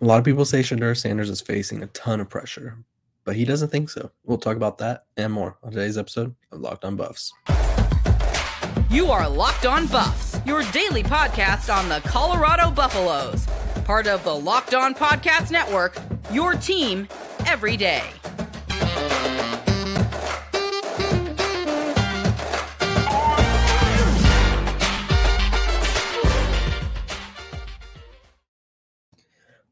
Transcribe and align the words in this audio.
A 0.00 0.04
lot 0.04 0.18
of 0.18 0.24
people 0.24 0.44
say 0.44 0.60
Shedeur 0.60 0.96
Sanders 0.96 1.30
is 1.30 1.40
facing 1.40 1.82
a 1.82 1.86
ton 1.88 2.20
of 2.20 2.28
pressure, 2.28 2.78
but 3.24 3.36
he 3.36 3.44
doesn't 3.44 3.68
think 3.68 3.88
so. 3.90 4.10
We'll 4.24 4.38
talk 4.38 4.56
about 4.56 4.78
that 4.78 5.04
and 5.16 5.32
more 5.32 5.56
on 5.62 5.72
today's 5.72 5.96
episode 5.96 6.34
of 6.52 6.60
Locked 6.60 6.84
On 6.84 6.96
Buffs. 6.96 7.32
You 8.90 9.10
are 9.10 9.28
Locked 9.28 9.66
On 9.66 9.86
Buffs, 9.86 10.38
your 10.46 10.62
daily 10.72 11.02
podcast 11.02 11.74
on 11.74 11.88
the 11.88 12.00
Colorado 12.08 12.70
Buffaloes, 12.70 13.46
part 13.84 14.06
of 14.06 14.22
the 14.24 14.34
Locked 14.34 14.74
On 14.74 14.94
Podcast 14.94 15.50
Network, 15.50 15.96
your 16.30 16.54
team 16.54 17.08
every 17.46 17.76
day. 17.76 18.04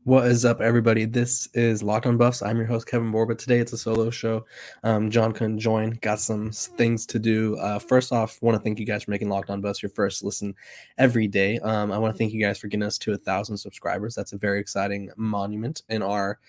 What 0.05 0.27
is 0.27 0.45
up, 0.45 0.61
everybody? 0.61 1.05
This 1.05 1.49
is 1.55 1.81
Locked 1.81 2.07
on 2.07 2.17
Buffs. 2.17 2.43
I'm 2.43 2.57
your 2.57 2.67
host, 2.67 2.89
Kevin 2.89 3.13
but 3.13 3.39
today 3.39 3.61
it's 3.61 3.73
a 3.73 3.79
solo 3.79 4.11
show. 4.11 4.45
Um, 4.83 5.13
John 5.13 5.31
couldn't 5.31 5.61
join, 5.61 5.97
got 6.03 6.19
some 6.19 6.51
things 6.51 7.07
to 7.07 7.21
do. 7.21 7.57
Uh, 7.59 7.79
first 7.79 8.11
off, 8.13 8.37
want 8.43 8.57
to 8.57 8.63
thank 8.65 8.81
you 8.81 8.85
guys 8.85 9.05
for 9.05 9.13
making 9.13 9.29
Locked 9.29 9.49
on 9.49 9.61
Buffs 9.61 9.81
your 9.81 9.91
first 9.91 10.25
listen 10.25 10.57
every 10.99 11.29
day. 11.29 11.61
Um, 11.61 11.93
I 11.93 11.99
want 11.99 12.13
to 12.13 12.19
thank 12.19 12.33
you 12.33 12.41
guys 12.41 12.59
for 12.59 12.67
getting 12.67 12.83
us 12.83 12.99
to 12.99 13.13
a 13.13 13.17
thousand 13.17 13.59
subscribers. 13.59 14.17
That's 14.17 14.33
a 14.33 14.39
very 14.39 14.59
exciting 14.59 15.09
monument 15.17 15.83
in 15.89 16.03
our 16.03 16.41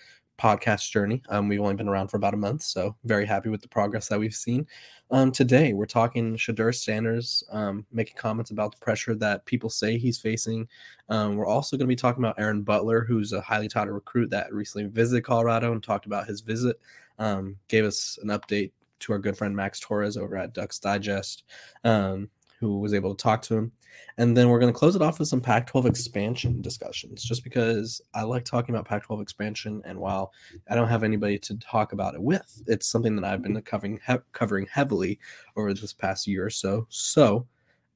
podcast 0.43 0.91
journey. 0.91 1.23
Um, 1.29 1.47
we've 1.47 1.61
only 1.61 1.75
been 1.75 1.87
around 1.87 2.09
for 2.09 2.17
about 2.17 2.33
a 2.33 2.37
month, 2.37 2.63
so 2.63 2.95
very 3.05 3.25
happy 3.25 3.47
with 3.47 3.61
the 3.61 3.67
progress 3.69 4.09
that 4.09 4.19
we've 4.19 4.35
seen. 4.35 4.67
Um, 5.09 5.31
today, 5.31 5.71
we're 5.71 5.85
talking 5.85 6.35
Shedeur 6.35 6.75
Sanders, 6.75 7.45
um, 7.51 7.85
making 7.93 8.17
comments 8.17 8.51
about 8.51 8.73
the 8.73 8.83
pressure 8.83 9.15
that 9.15 9.45
people 9.45 9.69
say 9.69 9.97
he's 9.97 10.19
facing. 10.19 10.67
Um, 11.07 11.37
we're 11.37 11.47
also 11.47 11.77
going 11.77 11.85
to 11.85 11.91
be 11.91 11.95
talking 11.95 12.21
about 12.21 12.37
Aaron 12.37 12.61
Butler, 12.61 13.05
who's 13.05 13.31
a 13.31 13.39
highly 13.39 13.69
touted 13.69 13.93
recruit 13.93 14.31
that 14.31 14.53
recently 14.53 14.89
visited 14.89 15.23
Colorado 15.23 15.71
and 15.71 15.81
talked 15.81 16.07
about 16.07 16.27
his 16.27 16.41
visit. 16.41 16.77
Um, 17.19 17.55
gave 17.69 17.85
us 17.85 18.19
an 18.21 18.27
update 18.27 18.71
to 18.99 19.13
our 19.13 19.19
good 19.19 19.37
friend 19.37 19.55
Max 19.55 19.79
Torres 19.79 20.17
over 20.17 20.35
at 20.35 20.53
Ducks 20.53 20.79
Digest, 20.79 21.43
um, 21.85 22.29
who 22.59 22.79
was 22.79 22.93
able 22.93 23.15
to 23.15 23.21
talk 23.21 23.41
to 23.43 23.55
him. 23.55 23.71
And 24.17 24.35
then 24.37 24.49
we're 24.49 24.59
going 24.59 24.71
to 24.71 24.77
close 24.77 24.95
it 24.95 25.01
off 25.01 25.19
with 25.19 25.27
some 25.27 25.41
Pac 25.41 25.67
12 25.67 25.85
expansion 25.85 26.61
discussions, 26.61 27.23
just 27.23 27.43
because 27.43 28.01
I 28.13 28.23
like 28.23 28.45
talking 28.45 28.73
about 28.73 28.87
Pac 28.87 29.03
12 29.03 29.21
expansion. 29.21 29.81
And 29.85 29.99
while 29.99 30.31
I 30.69 30.75
don't 30.75 30.87
have 30.87 31.03
anybody 31.03 31.39
to 31.39 31.57
talk 31.57 31.93
about 31.93 32.15
it 32.15 32.21
with, 32.21 32.61
it's 32.67 32.87
something 32.87 33.15
that 33.15 33.25
I've 33.25 33.41
been 33.41 33.59
covering, 33.61 33.99
he- 34.07 34.15
covering 34.31 34.67
heavily 34.71 35.19
over 35.55 35.73
this 35.73 35.93
past 35.93 36.27
year 36.27 36.45
or 36.45 36.49
so. 36.49 36.85
So 36.89 37.47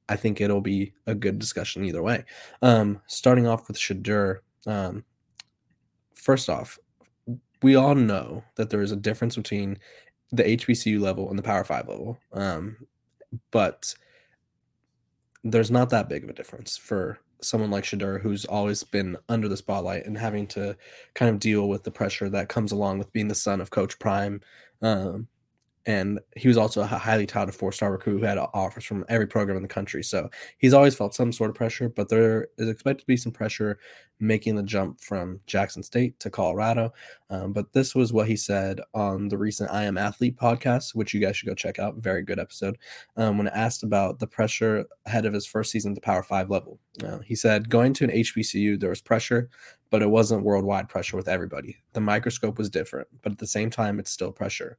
I 0.08 0.16
think 0.16 0.40
it'll 0.40 0.60
be 0.60 0.92
a 1.06 1.14
good 1.14 1.38
discussion 1.38 1.84
either 1.84 2.02
way. 2.02 2.24
Um, 2.62 3.00
starting 3.06 3.46
off 3.46 3.68
with 3.68 3.76
Shedeur, 3.76 4.38
um, 4.66 5.04
first 6.14 6.48
off, 6.48 6.78
we 7.62 7.74
all 7.74 7.94
know 7.94 8.44
that 8.56 8.70
there 8.70 8.82
is 8.82 8.92
a 8.92 8.96
difference 8.96 9.36
between 9.36 9.78
the 10.30 10.44
HBCU 10.44 11.00
level 11.00 11.28
and 11.28 11.38
the 11.38 11.42
Power 11.42 11.64
Five 11.64 11.88
level. 11.88 12.18
Um, 12.32 12.76
but 13.50 13.94
there's 15.52 15.70
not 15.70 15.90
that 15.90 16.08
big 16.08 16.24
of 16.24 16.30
a 16.30 16.34
difference 16.34 16.76
for 16.76 17.18
someone 17.40 17.70
like 17.70 17.84
Shedeur, 17.84 18.20
who's 18.20 18.44
always 18.44 18.82
been 18.82 19.16
under 19.28 19.48
the 19.48 19.56
spotlight 19.56 20.06
and 20.06 20.18
having 20.18 20.46
to 20.48 20.76
kind 21.14 21.30
of 21.30 21.38
deal 21.38 21.68
with 21.68 21.84
the 21.84 21.90
pressure 21.90 22.28
that 22.28 22.48
comes 22.48 22.72
along 22.72 22.98
with 22.98 23.12
being 23.12 23.28
the 23.28 23.34
son 23.34 23.60
of 23.60 23.70
Coach 23.70 23.98
Prime. 23.98 24.40
Um, 24.82 25.28
and 25.88 26.20
he 26.36 26.48
was 26.48 26.58
also 26.58 26.82
a 26.82 26.86
highly 26.86 27.24
touted 27.24 27.54
four-star 27.54 27.90
recruit 27.90 28.18
who 28.18 28.26
had 28.26 28.36
offers 28.36 28.84
from 28.84 29.06
every 29.08 29.26
program 29.26 29.56
in 29.56 29.62
the 29.62 29.68
country. 29.68 30.04
So 30.04 30.28
he's 30.58 30.74
always 30.74 30.94
felt 30.94 31.14
some 31.14 31.32
sort 31.32 31.48
of 31.48 31.56
pressure, 31.56 31.88
but 31.88 32.10
there 32.10 32.48
is 32.58 32.68
expected 32.68 33.00
to 33.00 33.06
be 33.06 33.16
some 33.16 33.32
pressure 33.32 33.78
making 34.20 34.54
the 34.54 34.62
jump 34.62 35.00
from 35.00 35.40
Jackson 35.46 35.82
State 35.82 36.20
to 36.20 36.28
Colorado. 36.28 36.92
Um, 37.30 37.54
but 37.54 37.72
this 37.72 37.94
was 37.94 38.12
what 38.12 38.28
he 38.28 38.36
said 38.36 38.82
on 38.92 39.28
the 39.28 39.38
recent 39.38 39.70
I 39.70 39.84
Am 39.84 39.96
Athlete 39.96 40.36
podcast, 40.36 40.94
which 40.94 41.14
you 41.14 41.20
guys 41.20 41.38
should 41.38 41.48
go 41.48 41.54
check 41.54 41.78
out. 41.78 41.96
Very 41.96 42.22
good 42.22 42.38
episode. 42.38 42.76
Um, 43.16 43.38
when 43.38 43.48
asked 43.48 43.82
about 43.82 44.18
the 44.18 44.26
pressure 44.26 44.84
ahead 45.06 45.24
of 45.24 45.32
his 45.32 45.46
first 45.46 45.70
season 45.70 45.92
at 45.92 45.94
the 45.94 46.02
Power 46.02 46.22
Five 46.22 46.50
level, 46.50 46.78
uh, 47.02 47.20
he 47.20 47.34
said, 47.34 47.70
"Going 47.70 47.94
to 47.94 48.04
an 48.04 48.10
HBCU, 48.10 48.78
there 48.78 48.90
was 48.90 49.00
pressure, 49.00 49.48
but 49.88 50.02
it 50.02 50.10
wasn't 50.10 50.44
worldwide 50.44 50.90
pressure 50.90 51.16
with 51.16 51.28
everybody. 51.28 51.78
The 51.94 52.00
microscope 52.00 52.58
was 52.58 52.68
different, 52.68 53.08
but 53.22 53.32
at 53.32 53.38
the 53.38 53.46
same 53.46 53.70
time, 53.70 53.98
it's 53.98 54.10
still 54.10 54.32
pressure." 54.32 54.76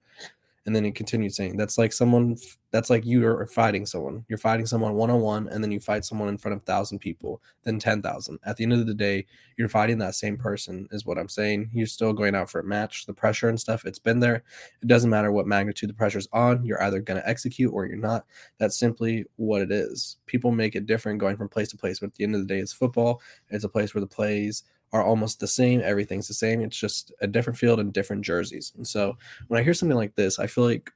And 0.69 0.75
then 0.75 0.83
he 0.83 0.91
continued 0.91 1.33
saying, 1.33 1.57
That's 1.57 1.79
like 1.79 1.91
someone, 1.91 2.37
that's 2.69 2.91
like 2.91 3.03
you 3.03 3.25
are 3.25 3.47
fighting 3.47 3.87
someone. 3.87 4.23
You're 4.29 4.37
fighting 4.37 4.67
someone 4.67 4.93
one 4.93 5.09
on 5.09 5.19
one, 5.19 5.47
and 5.47 5.63
then 5.63 5.71
you 5.71 5.79
fight 5.79 6.05
someone 6.05 6.29
in 6.29 6.37
front 6.37 6.53
of 6.53 6.59
1,000 6.59 6.99
people, 6.99 7.41
then 7.63 7.79
10,000. 7.79 8.37
At 8.45 8.55
the 8.55 8.65
end 8.65 8.73
of 8.73 8.85
the 8.85 8.93
day, 8.93 9.25
you're 9.57 9.67
fighting 9.67 9.97
that 9.97 10.13
same 10.13 10.37
person, 10.37 10.87
is 10.91 11.07
what 11.07 11.17
I'm 11.17 11.27
saying. 11.27 11.71
You're 11.73 11.87
still 11.87 12.13
going 12.13 12.35
out 12.35 12.51
for 12.51 12.59
a 12.59 12.63
match. 12.63 13.07
The 13.07 13.15
pressure 13.15 13.49
and 13.49 13.59
stuff, 13.59 13.83
it's 13.83 13.97
been 13.97 14.19
there. 14.19 14.43
It 14.83 14.87
doesn't 14.87 15.09
matter 15.09 15.31
what 15.31 15.47
magnitude 15.47 15.89
the 15.89 15.95
pressure's 15.95 16.27
on. 16.33 16.63
You're 16.63 16.83
either 16.83 16.99
going 16.99 17.19
to 17.19 17.27
execute 17.27 17.73
or 17.73 17.87
you're 17.87 17.97
not. 17.97 18.27
That's 18.59 18.77
simply 18.77 19.25
what 19.37 19.63
it 19.63 19.71
is. 19.71 20.17
People 20.27 20.51
make 20.51 20.75
it 20.75 20.85
different 20.85 21.17
going 21.17 21.35
from 21.35 21.49
place 21.49 21.69
to 21.69 21.77
place, 21.77 21.99
but 21.99 22.09
at 22.09 22.13
the 22.13 22.25
end 22.25 22.35
of 22.35 22.41
the 22.41 22.47
day, 22.47 22.59
it's 22.59 22.73
football. 22.73 23.23
It's 23.49 23.63
a 23.63 23.69
place 23.69 23.95
where 23.95 24.01
the 24.01 24.05
plays 24.05 24.65
are 24.91 25.03
almost 25.03 25.39
the 25.39 25.47
same. 25.47 25.81
Everything's 25.83 26.27
the 26.27 26.33
same. 26.33 26.61
It's 26.61 26.77
just 26.77 27.11
a 27.21 27.27
different 27.27 27.57
field 27.57 27.79
and 27.79 27.93
different 27.93 28.23
jerseys. 28.23 28.73
And 28.75 28.87
so 28.87 29.17
when 29.47 29.59
I 29.59 29.63
hear 29.63 29.73
something 29.73 29.97
like 29.97 30.15
this, 30.15 30.39
I 30.39 30.47
feel 30.47 30.65
like 30.65 30.91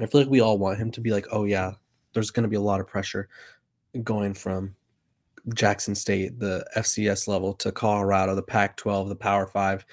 I 0.00 0.06
feel 0.06 0.22
like 0.22 0.30
we 0.30 0.40
all 0.40 0.58
want 0.58 0.78
him 0.78 0.90
to 0.92 1.00
be 1.00 1.10
like, 1.10 1.26
oh 1.32 1.44
yeah, 1.44 1.72
there's 2.14 2.30
going 2.30 2.44
to 2.44 2.48
be 2.48 2.56
a 2.56 2.60
lot 2.60 2.80
of 2.80 2.86
pressure 2.86 3.28
going 4.02 4.32
from 4.34 4.74
Jackson 5.54 5.94
State, 5.94 6.38
the 6.38 6.66
FCS 6.76 7.28
level, 7.28 7.52
to 7.54 7.72
Colorado, 7.72 8.34
the 8.34 8.42
Pac-12, 8.42 9.08
the 9.08 9.16
Power 9.16 9.46
Five. 9.46 9.84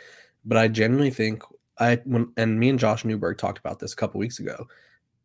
But 0.46 0.58
I 0.58 0.68
genuinely 0.68 1.10
think 1.10 1.44
I 1.80 2.00
when 2.06 2.32
and 2.38 2.60
me 2.60 2.70
and 2.70 2.80
Josh 2.80 3.04
Newberg 3.04 3.38
talked 3.38 3.60
about 3.60 3.80
this 3.80 3.94
a 3.94 3.96
couple 3.96 4.20
weeks 4.20 4.40
ago. 4.40 4.68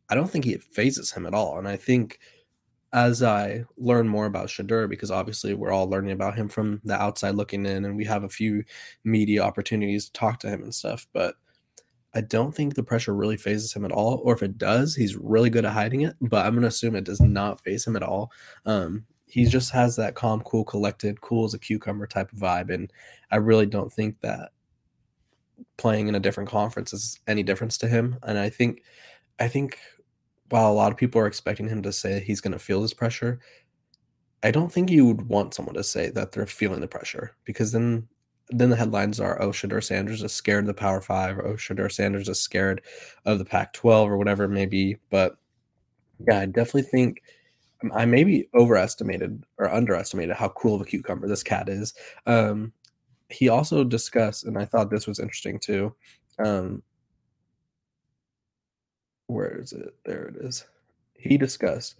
I 0.09 0.15
don't 0.15 0.29
think 0.29 0.45
he 0.45 0.57
phases 0.57 1.11
him 1.11 1.25
at 1.25 1.33
all, 1.33 1.57
and 1.57 1.67
I 1.67 1.77
think 1.77 2.19
as 2.95 3.21
I 3.21 3.65
learn 3.77 4.07
more 4.07 4.25
about 4.25 4.47
Shedeur, 4.47 4.89
because 4.89 5.11
obviously 5.11 5.53
we're 5.53 5.73
all 5.73 5.89
learning 5.89 6.13
about 6.13 6.35
him 6.35 6.47
from 6.47 6.79
the 6.85 6.95
outside 6.95 7.35
looking 7.35 7.65
in, 7.65 7.83
and 7.83 7.97
we 7.97 8.05
have 8.05 8.23
a 8.23 8.29
few 8.29 8.63
media 9.03 9.43
opportunities 9.43 10.05
to 10.05 10.13
talk 10.13 10.39
to 10.39 10.49
him 10.49 10.63
and 10.63 10.73
stuff. 10.73 11.05
But 11.11 11.35
I 12.13 12.21
don't 12.21 12.55
think 12.55 12.73
the 12.73 12.83
pressure 12.83 13.13
really 13.13 13.35
phases 13.35 13.73
him 13.73 13.83
at 13.83 13.91
all. 13.91 14.21
Or 14.23 14.33
if 14.33 14.41
it 14.41 14.57
does, 14.57 14.95
he's 14.95 15.17
really 15.17 15.49
good 15.49 15.65
at 15.65 15.73
hiding 15.73 16.01
it. 16.01 16.15
But 16.21 16.45
I'm 16.45 16.53
going 16.53 16.61
to 16.61 16.69
assume 16.69 16.95
it 16.95 17.03
does 17.03 17.19
not 17.19 17.59
phase 17.59 17.85
him 17.85 17.97
at 17.97 18.03
all. 18.03 18.31
Um, 18.65 19.05
he 19.27 19.43
just 19.43 19.71
has 19.71 19.97
that 19.97 20.15
calm, 20.15 20.39
cool, 20.41 20.63
collected, 20.63 21.19
cool 21.19 21.43
as 21.43 21.53
a 21.53 21.59
cucumber 21.59 22.07
type 22.07 22.31
of 22.31 22.39
vibe. 22.39 22.73
And 22.73 22.93
I 23.29 23.35
really 23.35 23.65
don't 23.65 23.91
think 23.91 24.21
that 24.21 24.51
playing 25.75 26.07
in 26.07 26.15
a 26.15 26.21
different 26.21 26.49
conference 26.49 26.93
is 26.93 27.19
any 27.27 27.43
difference 27.43 27.77
to 27.79 27.89
him. 27.89 28.19
And 28.23 28.39
I 28.39 28.49
think, 28.49 28.83
I 29.37 29.49
think 29.49 29.79
while 30.49 30.71
a 30.71 30.73
lot 30.73 30.91
of 30.91 30.97
people 30.97 31.19
are 31.21 31.27
expecting 31.27 31.67
him 31.67 31.81
to 31.83 31.91
say 31.91 32.19
he's 32.19 32.41
going 32.41 32.53
to 32.53 32.59
feel 32.59 32.81
this 32.81 32.93
pressure, 32.93 33.39
I 34.43 34.51
don't 34.51 34.71
think 34.71 34.91
you 34.91 35.05
would 35.05 35.27
want 35.27 35.53
someone 35.53 35.75
to 35.75 35.83
say 35.83 36.09
that 36.11 36.31
they're 36.31 36.45
feeling 36.45 36.81
the 36.81 36.87
pressure 36.87 37.35
because 37.45 37.71
then 37.71 38.07
then 38.49 38.69
the 38.69 38.75
headlines 38.75 39.19
are 39.19 39.41
oh 39.41 39.49
Shedeur 39.49 39.83
Sanders 39.83 40.21
is 40.21 40.31
scared 40.31 40.65
of 40.65 40.67
the 40.67 40.73
Power 40.75 41.01
Five 41.01 41.39
or 41.39 41.47
oh 41.47 41.53
Shedeur 41.55 41.91
Sanders 41.91 42.29
is 42.29 42.39
scared 42.39 42.81
of 43.25 43.39
the 43.39 43.45
Pac 43.45 43.73
12 43.73 44.09
or 44.09 44.17
whatever 44.17 44.43
it 44.43 44.49
may 44.49 44.67
be. 44.67 44.97
But 45.09 45.35
yeah, 46.27 46.41
I 46.41 46.45
definitely 46.45 46.83
think 46.83 47.23
um, 47.83 47.91
I 47.93 48.05
maybe 48.05 48.47
overestimated 48.53 49.43
or 49.57 49.73
underestimated 49.73 50.35
how 50.35 50.49
cool 50.49 50.75
of 50.75 50.81
a 50.81 50.85
cucumber 50.85 51.27
this 51.27 51.43
cat 51.43 51.69
is. 51.69 51.93
Um, 52.27 52.71
he 53.29 53.49
also 53.49 53.83
discussed, 53.83 54.45
and 54.45 54.57
I 54.57 54.65
thought 54.65 54.91
this 54.91 55.07
was 55.07 55.19
interesting 55.19 55.59
too. 55.59 55.95
Um, 56.37 56.83
where 59.27 59.59
is 59.59 59.73
it? 59.73 59.95
There 60.05 60.25
it 60.25 60.35
is. 60.37 60.65
He 61.13 61.37
discussed 61.37 61.95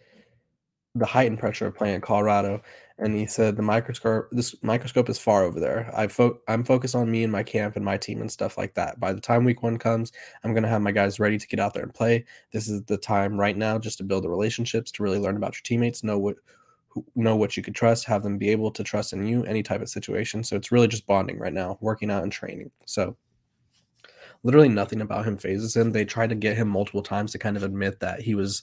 the 0.95 1.05
heightened 1.05 1.39
pressure 1.39 1.67
of 1.67 1.75
playing 1.75 1.95
in 1.95 2.01
Colorado, 2.01 2.61
and 2.97 3.15
he 3.15 3.25
said 3.25 3.57
the 3.57 3.61
microscope 3.61 4.29
this 4.31 4.55
microscope 4.63 5.09
is 5.09 5.19
far 5.19 5.43
over 5.43 5.59
there. 5.59 5.91
I 5.93 6.07
fo- 6.07 6.39
I'm 6.47 6.63
focused 6.63 6.95
on 6.95 7.11
me 7.11 7.23
and 7.23 7.31
my 7.31 7.43
camp 7.43 7.75
and 7.75 7.83
my 7.83 7.97
team 7.97 8.21
and 8.21 8.31
stuff 8.31 8.57
like 8.57 8.73
that. 8.75 8.99
By 8.99 9.11
the 9.11 9.19
time 9.19 9.43
week 9.43 9.61
one 9.61 9.77
comes, 9.77 10.13
I'm 10.43 10.53
gonna 10.53 10.69
have 10.69 10.81
my 10.81 10.91
guys 10.91 11.19
ready 11.19 11.37
to 11.37 11.47
get 11.47 11.59
out 11.59 11.73
there 11.73 11.83
and 11.83 11.93
play. 11.93 12.25
This 12.53 12.69
is 12.69 12.83
the 12.83 12.97
time 12.97 13.37
right 13.39 13.57
now 13.57 13.77
just 13.77 13.97
to 13.97 14.03
build 14.03 14.23
the 14.23 14.29
relationships, 14.29 14.91
to 14.91 15.03
really 15.03 15.19
learn 15.19 15.35
about 15.35 15.55
your 15.55 15.63
teammates, 15.63 16.03
know 16.03 16.17
what 16.17 16.37
know 17.15 17.35
what 17.35 17.57
you 17.57 17.63
could 17.63 17.75
trust, 17.75 18.05
have 18.05 18.23
them 18.23 18.37
be 18.37 18.49
able 18.49 18.71
to 18.71 18.83
trust 18.83 19.11
in 19.11 19.27
you, 19.27 19.43
any 19.43 19.61
type 19.61 19.81
of 19.81 19.89
situation. 19.89 20.43
So 20.43 20.55
it's 20.55 20.71
really 20.71 20.87
just 20.87 21.05
bonding 21.05 21.37
right 21.37 21.53
now, 21.53 21.77
working 21.81 22.09
out 22.09 22.23
and 22.23 22.31
training. 22.31 22.71
So 22.85 23.17
literally 24.45 24.69
nothing 24.69 25.01
about 25.01 25.25
him 25.25 25.37
phases 25.37 25.75
him. 25.75 25.91
They 25.91 26.05
tried 26.05 26.29
to 26.29 26.35
get 26.35 26.55
him 26.55 26.67
multiple 26.67 27.01
times 27.01 27.31
to 27.31 27.39
kind 27.39 27.57
of 27.57 27.63
admit 27.63 27.99
that 27.99 28.21
he 28.21 28.35
was 28.35 28.61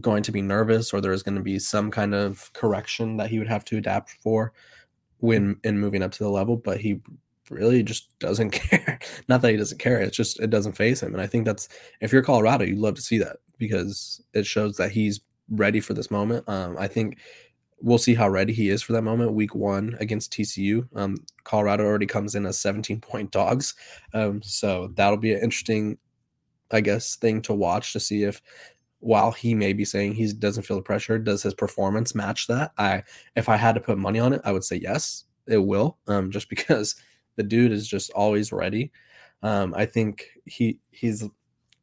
going 0.00 0.22
to 0.22 0.30
be 0.30 0.40
nervous 0.40 0.94
or 0.94 1.00
there 1.00 1.10
was 1.10 1.24
going 1.24 1.34
to 1.34 1.42
be 1.42 1.58
some 1.58 1.90
kind 1.90 2.14
of 2.14 2.52
correction 2.52 3.16
that 3.16 3.28
he 3.28 3.40
would 3.40 3.48
have 3.48 3.64
to 3.64 3.76
adapt 3.76 4.10
for 4.22 4.52
when 5.18 5.58
in 5.64 5.80
moving 5.80 6.04
up 6.04 6.12
to 6.12 6.22
the 6.22 6.30
level, 6.30 6.56
but 6.56 6.80
he 6.80 7.00
really 7.50 7.82
just 7.82 8.16
doesn't 8.20 8.50
care. 8.52 9.00
Not 9.28 9.42
that 9.42 9.50
he 9.50 9.56
doesn't 9.56 9.78
care, 9.78 10.00
it's 10.00 10.16
just 10.16 10.38
it 10.38 10.48
doesn't 10.48 10.76
phase 10.76 11.02
him. 11.02 11.12
And 11.12 11.20
I 11.20 11.26
think 11.26 11.44
that's 11.44 11.68
if 12.00 12.12
you're 12.12 12.22
Colorado, 12.22 12.64
you'd 12.64 12.78
love 12.78 12.94
to 12.94 13.02
see 13.02 13.18
that 13.18 13.38
because 13.58 14.22
it 14.32 14.46
shows 14.46 14.76
that 14.76 14.92
he's 14.92 15.20
ready 15.50 15.80
for 15.80 15.92
this 15.92 16.12
moment. 16.12 16.48
Um, 16.48 16.76
I 16.78 16.86
think 16.86 17.18
we'll 17.80 17.98
see 17.98 18.14
how 18.14 18.28
ready 18.28 18.52
he 18.52 18.68
is 18.68 18.82
for 18.82 18.92
that 18.92 19.02
moment. 19.02 19.32
Week 19.32 19.54
one 19.54 19.96
against 20.00 20.32
TCU, 20.32 20.86
um, 20.94 21.16
Colorado 21.44 21.84
already 21.84 22.06
comes 22.06 22.34
in 22.34 22.46
as 22.46 22.58
17 22.58 23.00
point 23.00 23.30
dogs, 23.30 23.74
um, 24.14 24.42
so 24.42 24.90
that'll 24.94 25.16
be 25.16 25.32
an 25.32 25.40
interesting, 25.40 25.98
I 26.70 26.80
guess, 26.80 27.16
thing 27.16 27.42
to 27.42 27.54
watch 27.54 27.92
to 27.92 28.00
see 28.00 28.24
if. 28.24 28.42
While 29.02 29.32
he 29.32 29.54
may 29.54 29.72
be 29.72 29.86
saying 29.86 30.12
he 30.12 30.30
doesn't 30.30 30.64
feel 30.64 30.76
the 30.76 30.82
pressure, 30.82 31.18
does 31.18 31.42
his 31.42 31.54
performance 31.54 32.14
match 32.14 32.46
that? 32.48 32.72
I, 32.76 33.02
if 33.34 33.48
I 33.48 33.56
had 33.56 33.74
to 33.76 33.80
put 33.80 33.96
money 33.96 34.18
on 34.18 34.34
it, 34.34 34.42
I 34.44 34.52
would 34.52 34.62
say 34.62 34.76
yes, 34.76 35.24
it 35.46 35.56
will. 35.56 35.96
Um, 36.06 36.30
just 36.30 36.48
because 36.50 36.96
the 37.36 37.42
dude 37.42 37.72
is 37.72 37.88
just 37.88 38.10
always 38.10 38.52
ready. 38.52 38.92
Um, 39.42 39.72
I 39.74 39.86
think 39.86 40.26
he 40.44 40.80
he's, 40.90 41.24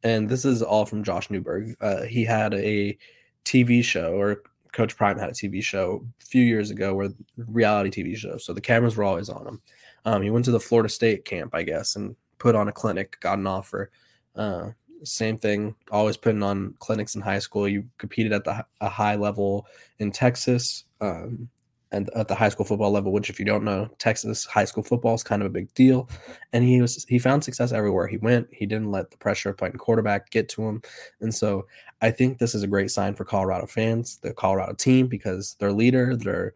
and 0.04 0.28
this 0.28 0.44
is 0.44 0.62
all 0.62 0.86
from 0.86 1.02
Josh 1.02 1.28
Newberg. 1.28 1.74
Uh, 1.80 2.02
he 2.02 2.24
had 2.24 2.54
a 2.54 2.96
TV 3.44 3.82
show 3.82 4.12
or 4.12 4.42
Coach 4.72 4.96
Prime 4.96 5.18
had 5.18 5.30
a 5.30 5.32
TV 5.32 5.62
show 5.62 6.04
a 6.20 6.24
few 6.24 6.42
years 6.42 6.70
ago 6.70 6.94
where 6.94 7.10
reality 7.36 8.02
TV 8.02 8.16
show. 8.16 8.36
So 8.36 8.52
the 8.52 8.60
cameras 8.60 8.96
were 8.96 9.04
always 9.04 9.28
on 9.28 9.46
him. 9.46 9.62
Um, 10.04 10.22
he 10.22 10.30
went 10.30 10.44
to 10.46 10.50
the 10.50 10.60
Florida 10.60 10.88
State 10.88 11.24
camp, 11.24 11.54
I 11.54 11.62
guess, 11.62 11.96
and 11.96 12.16
put 12.38 12.54
on 12.54 12.68
a 12.68 12.72
clinic, 12.72 13.18
got 13.20 13.38
an 13.38 13.46
offer. 13.46 13.90
Uh, 14.36 14.70
same 15.04 15.38
thing, 15.38 15.74
always 15.90 16.16
putting 16.16 16.42
on 16.42 16.74
clinics 16.78 17.14
in 17.14 17.20
high 17.20 17.38
school. 17.38 17.68
You 17.68 17.84
competed 17.98 18.32
at 18.32 18.44
the 18.44 18.64
a 18.80 18.88
high 18.88 19.16
level 19.16 19.66
in 19.98 20.10
Texas. 20.10 20.84
Um, 21.00 21.48
and 21.90 22.10
at 22.14 22.28
the 22.28 22.34
high 22.34 22.48
school 22.48 22.66
football 22.66 22.90
level, 22.90 23.12
which 23.12 23.30
if 23.30 23.38
you 23.38 23.44
don't 23.44 23.64
know, 23.64 23.88
Texas 23.98 24.44
high 24.44 24.64
school 24.64 24.82
football 24.82 25.14
is 25.14 25.22
kind 25.22 25.42
of 25.42 25.46
a 25.46 25.50
big 25.50 25.72
deal. 25.74 26.08
And 26.52 26.64
he 26.64 26.80
was 26.80 27.04
he 27.08 27.18
found 27.18 27.44
success 27.44 27.72
everywhere 27.72 28.06
he 28.06 28.18
went. 28.18 28.48
He 28.52 28.66
didn't 28.66 28.90
let 28.90 29.10
the 29.10 29.16
pressure 29.16 29.50
of 29.50 29.56
playing 29.56 29.74
quarterback 29.74 30.30
get 30.30 30.48
to 30.50 30.68
him. 30.68 30.82
And 31.20 31.34
so 31.34 31.66
I 32.02 32.10
think 32.10 32.38
this 32.38 32.54
is 32.54 32.62
a 32.62 32.68
great 32.68 32.90
sign 32.90 33.14
for 33.14 33.24
Colorado 33.24 33.66
fans, 33.66 34.18
the 34.18 34.32
Colorado 34.32 34.74
team, 34.74 35.06
because 35.06 35.56
their 35.58 35.72
leader, 35.72 36.14
their 36.16 36.54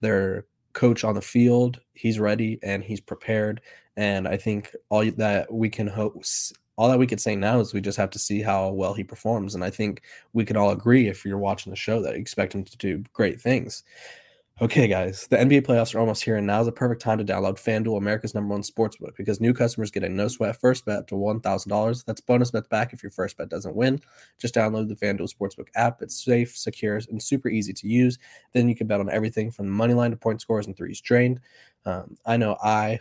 their 0.00 0.46
coach 0.74 1.04
on 1.04 1.14
the 1.14 1.22
field, 1.22 1.80
he's 1.94 2.20
ready 2.20 2.58
and 2.62 2.84
he's 2.84 3.00
prepared. 3.00 3.62
And 3.96 4.28
I 4.28 4.36
think 4.36 4.74
all 4.90 5.04
that 5.04 5.52
we 5.52 5.70
can 5.70 5.86
hope 5.86 6.22
all 6.76 6.88
that 6.90 6.98
we 6.98 7.06
could 7.06 7.20
say 7.20 7.34
now 7.34 7.60
is 7.60 7.72
we 7.72 7.80
just 7.80 7.96
have 7.96 8.10
to 8.10 8.18
see 8.18 8.42
how 8.42 8.68
well 8.68 8.92
he 8.92 9.02
performs. 9.02 9.54
And 9.54 9.64
I 9.64 9.70
think 9.70 10.02
we 10.34 10.44
can 10.44 10.56
all 10.56 10.70
agree 10.70 11.08
if 11.08 11.24
you're 11.24 11.38
watching 11.38 11.70
the 11.70 11.76
show 11.76 12.02
that 12.02 12.14
expect 12.14 12.54
him 12.54 12.64
to 12.64 12.76
do 12.76 13.02
great 13.14 13.40
things. 13.40 13.82
Okay, 14.58 14.88
guys, 14.88 15.26
the 15.28 15.36
NBA 15.36 15.66
playoffs 15.66 15.94
are 15.94 15.98
almost 15.98 16.24
here, 16.24 16.36
and 16.36 16.46
now 16.46 16.60
is 16.60 16.66
the 16.66 16.72
perfect 16.72 17.02
time 17.02 17.18
to 17.18 17.24
download 17.26 17.62
FanDuel, 17.62 17.98
America's 17.98 18.34
number 18.34 18.54
one 18.54 18.62
sportsbook, 18.62 19.14
because 19.14 19.38
new 19.38 19.52
customers 19.52 19.90
get 19.90 20.02
a 20.02 20.08
no 20.08 20.28
sweat 20.28 20.58
first 20.58 20.86
bet 20.86 21.06
to 21.08 21.14
$1,000. 21.14 22.04
That's 22.06 22.22
bonus 22.22 22.50
bets 22.52 22.66
back 22.68 22.94
if 22.94 23.02
your 23.02 23.12
first 23.12 23.36
bet 23.36 23.50
doesn't 23.50 23.76
win. 23.76 24.00
Just 24.38 24.54
download 24.54 24.88
the 24.88 24.94
FanDuel 24.94 25.30
Sportsbook 25.30 25.66
app. 25.74 26.00
It's 26.00 26.24
safe, 26.24 26.56
secure, 26.56 26.98
and 27.10 27.22
super 27.22 27.50
easy 27.50 27.74
to 27.74 27.86
use. 27.86 28.18
Then 28.54 28.66
you 28.66 28.74
can 28.74 28.86
bet 28.86 28.98
on 28.98 29.10
everything 29.10 29.50
from 29.50 29.68
money 29.68 29.92
line 29.92 30.12
to 30.12 30.16
point 30.16 30.40
scores 30.40 30.66
and 30.66 30.74
threes 30.74 31.02
drained. 31.02 31.38
Um, 31.84 32.16
I 32.24 32.38
know 32.38 32.56
I, 32.62 32.98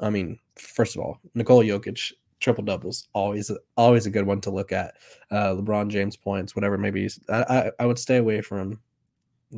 I 0.00 0.10
mean, 0.10 0.38
first 0.56 0.96
of 0.96 1.00
all, 1.00 1.18
Nikola 1.34 1.64
Jokic 1.64 2.12
triple 2.40 2.62
doubles 2.62 3.08
always 3.14 3.50
always 3.78 4.04
a 4.04 4.10
good 4.10 4.26
one 4.26 4.42
to 4.42 4.50
look 4.50 4.70
at. 4.70 4.96
Uh, 5.30 5.54
LeBron 5.54 5.88
James 5.88 6.18
points, 6.18 6.54
whatever 6.54 6.76
maybe. 6.76 7.08
I, 7.30 7.42
I, 7.42 7.70
I 7.80 7.86
would 7.86 7.98
stay 7.98 8.18
away 8.18 8.42
from 8.42 8.80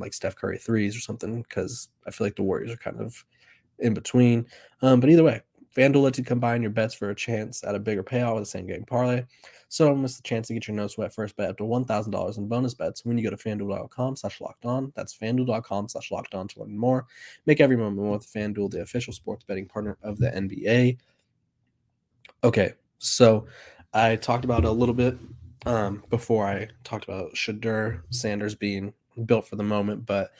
like 0.01 0.15
Steph 0.15 0.37
Curry 0.37 0.59
threes 0.59 0.97
or 0.97 1.01
something 1.01 1.43
because 1.43 1.89
I 2.07 2.11
feel 2.11 2.27
like 2.27 2.37
the 2.37 2.43
Warriors 2.43 2.73
are 2.73 2.77
kind 2.77 3.01
of 3.01 3.25
in 3.79 3.95
between. 3.95 4.47
Um, 4.83 5.01
but 5.01 5.11
either 5.11 5.25
way, 5.25 5.43
FanDuel 5.77 6.03
lets 6.03 6.19
you 6.19 6.25
combine 6.25 6.63
your 6.63 6.71
bets 6.71 6.95
for 6.95 7.11
a 7.11 7.15
chance 7.15 7.63
at 7.63 7.75
a 7.75 7.79
bigger 7.79 8.03
payout 8.03 8.35
with 8.35 8.45
the 8.45 8.51
same 8.51 8.67
game 8.67 8.85
parlay. 8.85 9.25
So 9.69 9.87
don't 9.87 10.01
miss 10.01 10.17
the 10.17 10.23
chance 10.23 10.47
to 10.49 10.55
get 10.55 10.69
your 10.69 10.77
no 10.77 10.87
sweat 10.87 11.13
first 11.13 11.37
bet 11.37 11.51
up 11.51 11.59
to 11.59 11.65
$1,000 11.65 12.39
in 12.39 12.49
bonus 12.49 12.73
bets 12.73 13.05
when 13.05 13.19
you 13.19 13.25
go 13.29 13.35
to 13.35 13.37
fanduel.com 13.37 14.17
slash 14.17 14.41
locked 14.41 14.65
on. 14.65 14.93
That's 14.95 15.17
fanduel.com 15.17 15.89
slash 15.89 16.11
locked 16.11 16.35
on 16.35 16.49
to 16.49 16.61
learn 16.61 16.77
more. 16.77 17.07
Make 17.47 17.61
every 17.61 17.77
moment 17.77 17.97
more 17.97 18.13
with 18.13 18.33
FanDuel, 18.33 18.71
the 18.71 18.83
official 18.83 19.13
sports 19.13 19.45
betting 19.45 19.67
partner 19.67 19.99
of 20.03 20.19
the 20.19 20.29
NBA. 20.29 20.99
Okay, 22.45 22.75
so 22.99 23.47
I 23.93 24.17
talked 24.17 24.45
about 24.45 24.65
a 24.65 24.71
little 24.71 24.95
bit 24.95 25.19
um, 25.67 26.05
before 26.11 26.47
I 26.47 26.69
talked 26.85 27.05
about 27.05 27.35
Shedeur 27.35 28.03
Sanders 28.11 28.55
being 28.55 28.95
built 29.25 29.49
for 29.49 29.57
the 29.57 29.63
moment. 29.63 30.07
But 30.07 30.31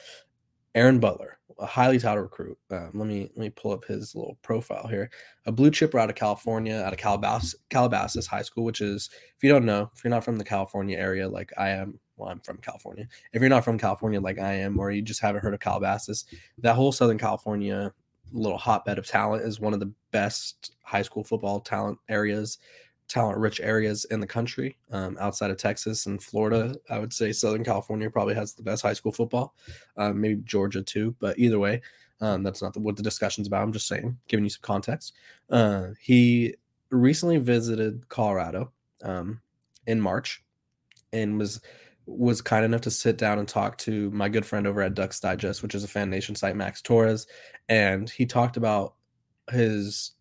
Aaron 0.75 0.99
Butler, 0.99 1.39
a 1.59 1.65
highly 1.65 1.99
touted 1.99 2.21
recruit. 2.21 2.57
Um, 2.69 2.91
let 2.93 3.07
me 3.07 3.31
let 3.35 3.37
me 3.37 3.49
pull 3.49 3.71
up 3.71 3.85
his 3.85 4.13
little 4.15 4.37
profile 4.43 4.87
here. 4.87 5.09
A 5.45 5.51
blue 5.51 5.71
chipper 5.71 5.97
out 5.97 6.09
of 6.09 6.15
California, 6.15 6.75
out 6.75 6.93
of 6.93 6.99
Calabasas, 6.99 7.55
Calabasas 7.69 8.27
High 8.27 8.43
School, 8.43 8.63
which 8.63 8.81
is, 8.81 9.09
if 9.35 9.43
you 9.43 9.49
don't 9.49 9.65
know, 9.65 9.89
if 9.95 10.03
you're 10.03 10.11
not 10.11 10.23
from 10.23 10.37
the 10.37 10.43
California 10.43 10.97
area 10.97 11.27
like 11.27 11.51
I 11.57 11.69
am, 11.69 11.99
well, 12.15 12.29
I'm 12.29 12.41
from 12.41 12.57
California. 12.57 13.07
If 13.33 13.41
you're 13.41 13.49
not 13.49 13.65
from 13.65 13.79
California 13.79 14.21
like 14.21 14.39
I 14.39 14.53
am, 14.53 14.79
or 14.79 14.91
you 14.91 15.01
just 15.01 15.21
haven't 15.21 15.41
heard 15.41 15.53
of 15.53 15.59
Calabasas, 15.59 16.25
that 16.59 16.75
whole 16.75 16.91
Southern 16.91 17.17
California 17.17 17.91
little 18.31 18.57
hotbed 18.57 18.97
of 18.97 19.07
talent 19.07 19.43
is 19.43 19.59
one 19.59 19.73
of 19.73 19.79
the 19.79 19.91
best 20.11 20.75
high 20.83 21.01
school 21.01 21.23
football 21.23 21.59
talent 21.59 21.97
areas 22.09 22.57
talent 23.07 23.37
rich 23.37 23.59
areas 23.61 24.05
in 24.05 24.19
the 24.19 24.27
country 24.27 24.77
um, 24.91 25.17
outside 25.19 25.51
of 25.51 25.57
Texas 25.57 26.05
and 26.05 26.21
Florida. 26.21 26.75
I 26.89 26.99
would 26.99 27.13
say 27.13 27.31
Southern 27.31 27.63
California 27.63 28.09
probably 28.09 28.35
has 28.35 28.53
the 28.53 28.63
best 28.63 28.81
high 28.81 28.93
school 28.93 29.11
football, 29.11 29.53
uh, 29.95 30.11
maybe 30.13 30.41
Georgia 30.43 30.81
too. 30.81 31.15
But 31.19 31.39
either 31.39 31.59
way, 31.59 31.81
um, 32.19 32.43
that's 32.43 32.61
not 32.61 32.73
the, 32.73 32.79
what 32.79 32.95
the 32.95 33.03
discussion's 33.03 33.47
about. 33.47 33.63
I'm 33.63 33.73
just 33.73 33.87
saying, 33.87 34.17
giving 34.27 34.43
you 34.43 34.49
some 34.49 34.61
context. 34.61 35.13
Uh, 35.49 35.89
he 36.01 36.55
recently 36.89 37.37
visited 37.37 38.07
Colorado 38.09 38.71
um, 39.03 39.41
in 39.85 40.01
March 40.01 40.43
and 41.13 41.37
was 41.37 41.61
was 42.05 42.41
kind 42.41 42.63
enough 42.63 42.79
to 42.81 42.91
sit 42.91 43.17
down 43.17 43.37
and 43.37 43.49
talk 43.49 43.77
to 43.77 44.09
my 44.11 44.29
good 44.29 44.45
friend 44.45 44.65
over 44.65 44.81
at 44.81 44.93
Ducks 44.93 45.19
Digest, 45.19 45.61
which 45.61 45.75
is 45.75 45.83
a 45.83 45.87
FanNation 45.87 46.37
site, 46.37 46.55
Max 46.55 46.81
Torres, 46.81 47.27
and 47.67 48.09
he 48.09 48.25
talked 48.25 48.55
about 48.55 48.95
his 49.51 50.11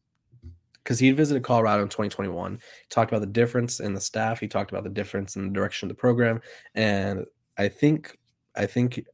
because 0.86 1.00
he 1.00 1.10
visited 1.10 1.42
Colorado 1.42 1.82
in 1.82 1.88
2021. 1.88 2.52
He 2.52 2.60
talked 2.90 3.10
about 3.10 3.20
the 3.20 3.26
difference 3.26 3.80
in 3.80 3.92
the 3.92 4.00
staff. 4.00 4.38
He 4.38 4.46
talked 4.46 4.70
about 4.70 4.84
the 4.84 4.90
difference 4.90 5.34
in 5.34 5.48
the 5.48 5.52
direction 5.52 5.86
of 5.86 5.96
the 5.96 6.00
program, 6.00 6.40
and 6.76 7.24
I 7.58 7.66
think, 7.66 8.16
I 8.54 8.66
think, 8.66 9.04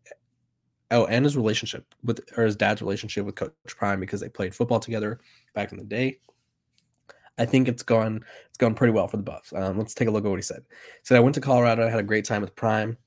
oh, 0.90 1.06
and 1.06 1.24
his 1.24 1.34
relationship 1.34 1.86
with 2.04 2.20
or 2.36 2.44
his 2.44 2.56
dad's 2.56 2.82
relationship 2.82 3.24
with 3.24 3.36
Coach 3.36 3.52
Prime 3.64 4.00
because 4.00 4.20
they 4.20 4.28
played 4.28 4.54
football 4.54 4.80
together 4.80 5.20
back 5.54 5.72
in 5.72 5.78
the 5.78 5.84
day. 5.84 6.18
I 7.38 7.46
think 7.46 7.68
it's 7.68 7.82
gone 7.82 8.22
it's 8.50 8.58
gone 8.58 8.74
pretty 8.74 8.92
well 8.92 9.08
for 9.08 9.16
the 9.16 9.22
Buffs. 9.22 9.54
Um, 9.54 9.78
let's 9.78 9.94
take 9.94 10.08
a 10.08 10.10
look 10.10 10.26
at 10.26 10.30
what 10.30 10.36
he 10.36 10.42
said. 10.42 10.64
He 10.68 11.04
said, 11.04 11.16
"I 11.16 11.20
went 11.20 11.36
to 11.36 11.40
Colorado. 11.40 11.86
I 11.86 11.90
had 11.90 12.00
a 12.00 12.02
great 12.02 12.26
time 12.26 12.42
with 12.42 12.54
Prime 12.54 12.98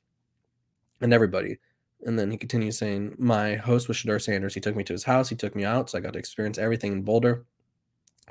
and 1.01 1.13
everybody." 1.13 1.59
And 2.01 2.17
then 2.17 2.31
he 2.31 2.37
continues 2.37 2.79
saying, 2.79 3.13
"My 3.19 3.57
host 3.57 3.87
was 3.87 3.97
Shedeur 3.97 4.19
Sanders. 4.19 4.55
He 4.55 4.61
took 4.61 4.75
me 4.75 4.83
to 4.85 4.93
his 4.93 5.03
house. 5.03 5.29
He 5.29 5.35
took 5.35 5.55
me 5.55 5.65
out, 5.65 5.91
so 5.91 5.99
I 5.99 6.01
got 6.01 6.13
to 6.13 6.19
experience 6.19 6.57
everything 6.57 6.93
in 6.93 7.03
Boulder." 7.03 7.45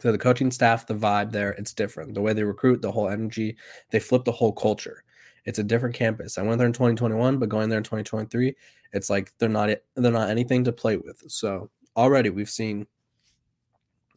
So 0.01 0.11
the 0.11 0.19
coaching 0.19 0.51
staff, 0.51 0.87
the 0.87 0.95
vibe 0.95 1.31
there, 1.31 1.53
it's 1.53 1.73
different. 1.73 2.15
The 2.15 2.21
way 2.21 2.33
they 2.33 2.43
recruit, 2.43 2.83
the 2.83 2.91
whole 2.91 3.09
energy, 3.09 3.57
they 3.91 4.01
flip 4.01 4.25
the 4.25 4.33
whole 4.33 4.53
culture. 4.53 5.05
It's 5.45 5.59
a 5.59 5.65
different 5.65 5.95
campus. 5.95 6.39
I 6.39 6.43
went 6.43 6.59
there 6.59 6.67
in 6.67 6.73
2021, 6.73 7.39
but 7.39 7.49
going 7.49 7.69
there 7.69 7.79
in 7.79 7.85
2023, 7.85 8.55
it's 8.93 9.11
like 9.11 9.33
they're 9.39 9.49
not 9.49 9.71
they're 9.95 10.13
not 10.13 10.31
anything 10.31 10.65
to 10.65 10.73
play 10.73 10.97
with. 10.97 11.23
So 11.29 11.71
already 11.97 12.31
we've 12.31 12.51
seen 12.51 12.87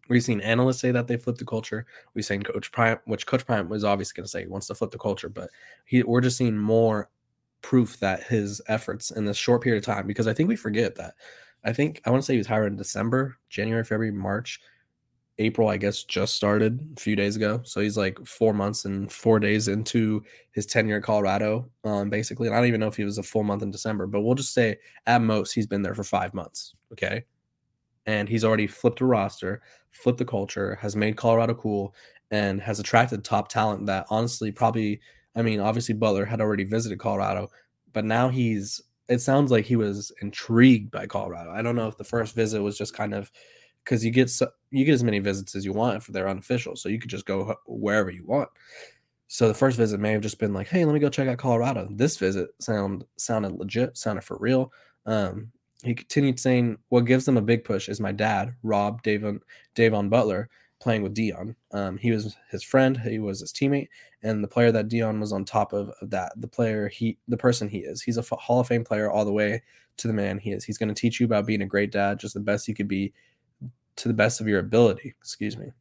we've 0.10 0.24
seen 0.24 0.42
analysts 0.42 0.80
say 0.80 0.92
that 0.92 1.08
they 1.08 1.18
flipped 1.18 1.40
the 1.40 1.46
culture. 1.46 1.86
We've 2.14 2.26
seen 2.26 2.44
Coach 2.44 2.72
Prime, 2.72 3.00
which 3.06 3.26
Coach 3.26 3.46
Prime 3.46 3.70
was 3.70 3.84
obviously 3.84 4.16
going 4.16 4.26
to 4.26 4.30
say 4.30 4.42
he 4.42 4.48
wants 4.48 4.68
to 4.68 4.76
flip 4.76 4.92
the 4.92 4.98
culture, 4.98 5.30
but 5.30 5.50
he 5.86 6.02
we're 6.04 6.22
just 6.22 6.38
seeing 6.38 6.58
more 6.58 7.10
proof 7.62 8.00
that 8.00 8.24
his 8.24 8.62
efforts 8.68 9.12
in 9.12 9.26
this 9.26 9.38
short 9.38 9.62
period 9.62 9.80
of 9.80 9.86
time 9.86 10.08
because 10.08 10.28
I 10.28 10.34
think 10.34 10.48
we 10.48 10.56
forget 10.56 10.96
that. 10.96 11.16
I 11.64 11.74
think 11.74 12.02
I 12.06 12.10
want 12.10 12.24
to 12.24 12.26
say 12.26 12.34
he 12.34 12.40
was 12.40 12.48
hired 12.48 12.72
in 12.72 12.78
December, 12.78 13.38
January, 13.50 13.84
February, 13.84 14.12
March 14.12 14.62
April, 15.40 15.70
I 15.70 15.78
guess, 15.78 16.04
just 16.04 16.34
started 16.36 16.94
a 16.98 17.00
few 17.00 17.16
days 17.16 17.36
ago. 17.36 17.62
So 17.64 17.80
he's 17.80 17.98
like 17.98 18.18
four 18.26 18.54
months 18.54 18.86
and 18.86 19.12
four 19.12 19.40
days 19.40 19.68
into 19.68 20.24
his 20.52 20.66
tenure 20.66 20.98
at 20.98 21.04
Colorado, 21.04 21.70
um, 21.84 22.10
basically. 22.10 22.48
And 22.48 22.56
I 22.56 22.60
don't 22.60 22.68
even 22.68 22.80
know 22.80 22.88
if 22.88 22.98
he 22.98 23.04
was 23.04 23.20
a 23.20 23.24
full 23.24 23.44
month 23.44 23.62
in 23.62 23.70
December, 23.70 24.08
but 24.08 24.22
we'll 24.22 24.36
just 24.36 24.54
say 24.54 24.78
at 25.06 25.22
most 25.22 25.54
he's 25.54 25.68
been 25.68 25.84
there 25.84 25.94
for 25.94 26.04
five 26.04 26.34
months. 26.34 26.74
Okay. 26.92 27.24
And 28.08 28.28
he's 28.28 28.44
already 28.44 28.68
flipped 28.68 29.02
a 29.02 29.06
roster, 29.06 29.62
flipped 29.92 30.18
the 30.18 30.26
culture, 30.26 30.76
has 30.82 30.96
made 30.96 31.18
Colorado 31.18 31.54
cool, 31.54 31.94
and 32.32 32.60
has 32.62 32.80
attracted 32.80 33.24
top 33.24 33.50
talent 33.50 33.86
that 33.86 34.08
honestly 34.10 34.52
probably, 34.52 35.00
I 35.36 35.44
mean, 35.44 35.60
obviously 35.60 35.94
Butler 35.94 36.26
had 36.26 36.42
already 36.42 36.64
visited 36.64 37.00
Colorado, 37.00 37.50
but 37.94 38.06
now 38.06 38.30
he's, 38.30 38.82
it 39.08 39.20
sounds 39.20 39.52
like 39.52 39.66
he 39.66 39.76
was 39.76 40.12
intrigued 40.22 40.90
by 40.90 41.06
Colorado. 41.06 41.52
I 41.52 41.62
don't 41.62 41.76
know 41.76 41.88
if 41.88 41.98
the 41.98 42.04
first 42.04 42.34
visit 42.34 42.62
was 42.62 42.78
just 42.78 42.96
kind 42.96 43.14
of, 43.14 43.32
because 43.88 44.04
you 44.04 44.12
get 44.12 44.30
so, 44.30 44.50
you 44.70 44.84
get 44.84 44.94
as 44.94 45.04
many 45.04 45.20
visits 45.20 45.56
as 45.56 45.64
you 45.64 45.72
want 45.72 45.96
if 45.96 46.08
they're 46.08 46.28
unofficial, 46.28 46.76
so 46.76 46.90
you 46.90 47.00
could 47.00 47.10
just 47.10 47.26
go 47.26 47.56
wherever 47.66 48.12
you 48.12 48.26
want. 48.26 48.50
So 49.30 49.48
the 49.48 49.54
first 49.54 49.78
visit 49.78 50.00
may 50.00 50.12
have 50.12 50.22
just 50.22 50.40
been 50.40 50.54
like, 50.54 50.68
"Hey, 50.68 50.84
let 50.84 50.94
me 50.94 51.00
go 51.00 51.10
check 51.10 51.28
out 51.28 51.38
Colorado." 51.38 51.88
This 51.92 52.18
visit 52.18 52.50
sound 52.60 53.06
sounded 53.18 53.54
legit, 53.54 53.98
sounded 53.98 54.24
for 54.24 54.38
real. 54.40 54.74
Um, 55.06 55.52
he 55.84 55.96
continued 55.96 56.40
saying, 56.40 56.78
"What 56.90 57.06
gives 57.06 57.26
them 57.26 57.38
a 57.38 57.42
big 57.42 57.64
push 57.64 57.88
is 57.88 58.02
my 58.02 58.12
dad, 58.12 58.54
Rob 58.64 59.02
Davon 59.04 59.40
Davon 59.76 60.10
Butler. 60.10 60.50
playing 60.80 61.02
with 61.02 61.16
Deion. 61.16 61.56
Um, 61.72 61.98
he 61.98 62.12
was 62.12 62.36
his 62.52 62.64
friend, 62.64 62.98
he 63.00 63.18
was 63.18 63.40
his 63.40 63.52
teammate, 63.52 63.88
and 64.22 64.44
the 64.44 64.48
player 64.48 64.72
that 64.72 64.90
Deion 64.90 65.20
was 65.20 65.34
on 65.34 65.44
top 65.44 65.74
of, 65.74 65.90
of 66.02 66.12
that, 66.12 66.34
the 66.38 66.48
player 66.48 66.88
he, 66.88 67.18
the 67.28 67.36
person 67.36 67.68
he 67.68 67.80
is. 67.80 68.04
He's 68.04 68.18
a 68.18 68.36
Hall 68.36 68.60
of 68.60 68.68
Fame 68.68 68.84
player 68.84 69.10
all 69.10 69.26
the 69.26 69.32
way 69.32 69.64
to 69.98 70.08
the 70.08 70.14
man 70.14 70.38
he 70.38 70.52
is. 70.52 70.64
He's 70.64 70.78
going 70.78 70.94
to 70.94 71.02
teach 71.02 71.20
you 71.20 71.26
about 71.26 71.48
being 71.48 71.64
a 71.64 71.66
great 71.66 71.92
dad, 71.92 72.20
just 72.20 72.36
the 72.36 72.40
best 72.40 72.68
you 72.68 72.76
could 72.76 72.88
be, 72.88 73.12
to 73.98 74.08
the 74.08 74.14
best 74.14 74.42
of 74.42 74.48
your 74.48 74.60
ability. 74.60 75.16
Excuse 75.20 75.58
me. 75.58 75.72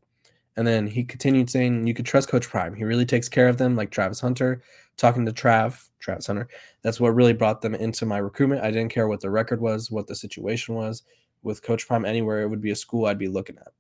And 0.57 0.67
then 0.67 0.87
he 0.87 1.05
continued 1.05 1.51
saying, 1.51 1.87
You 1.87 1.95
could 1.95 2.07
trust 2.07 2.29
Coach 2.29 2.49
Prime. 2.49 2.75
He 2.75 2.85
really 2.85 3.07
takes 3.07 3.29
care 3.29 3.49
of 3.49 3.59
them, 3.59 3.77
like 3.77 3.91
Travis 3.91 4.21
Hunter. 4.21 4.63
Talking 4.97 5.27
to 5.27 5.33
Trav, 5.33 5.89
Travis 5.99 6.27
Hunter, 6.27 6.49
that's 6.81 6.99
what 6.99 7.15
really 7.15 7.35
brought 7.35 7.61
them 7.61 7.75
into 7.75 8.07
my 8.07 8.17
recruitment. 8.17 8.63
I 8.63 8.71
didn't 8.71 8.93
care 8.93 9.09
what 9.09 9.21
the 9.21 9.29
record 9.29 9.61
was, 9.61 9.91
what 9.91 10.07
the 10.07 10.15
situation 10.15 10.75
was. 10.75 11.03
With 11.43 11.63
Coach 11.63 11.87
Prime, 11.87 12.07
anywhere 12.07 12.41
it 12.41 12.49
would 12.49 12.63
be 12.63 12.71
a 12.71 12.77
school 12.77 13.05
I'd 13.05 13.19
be 13.19 13.29
looking 13.29 13.59
at. 13.59 13.73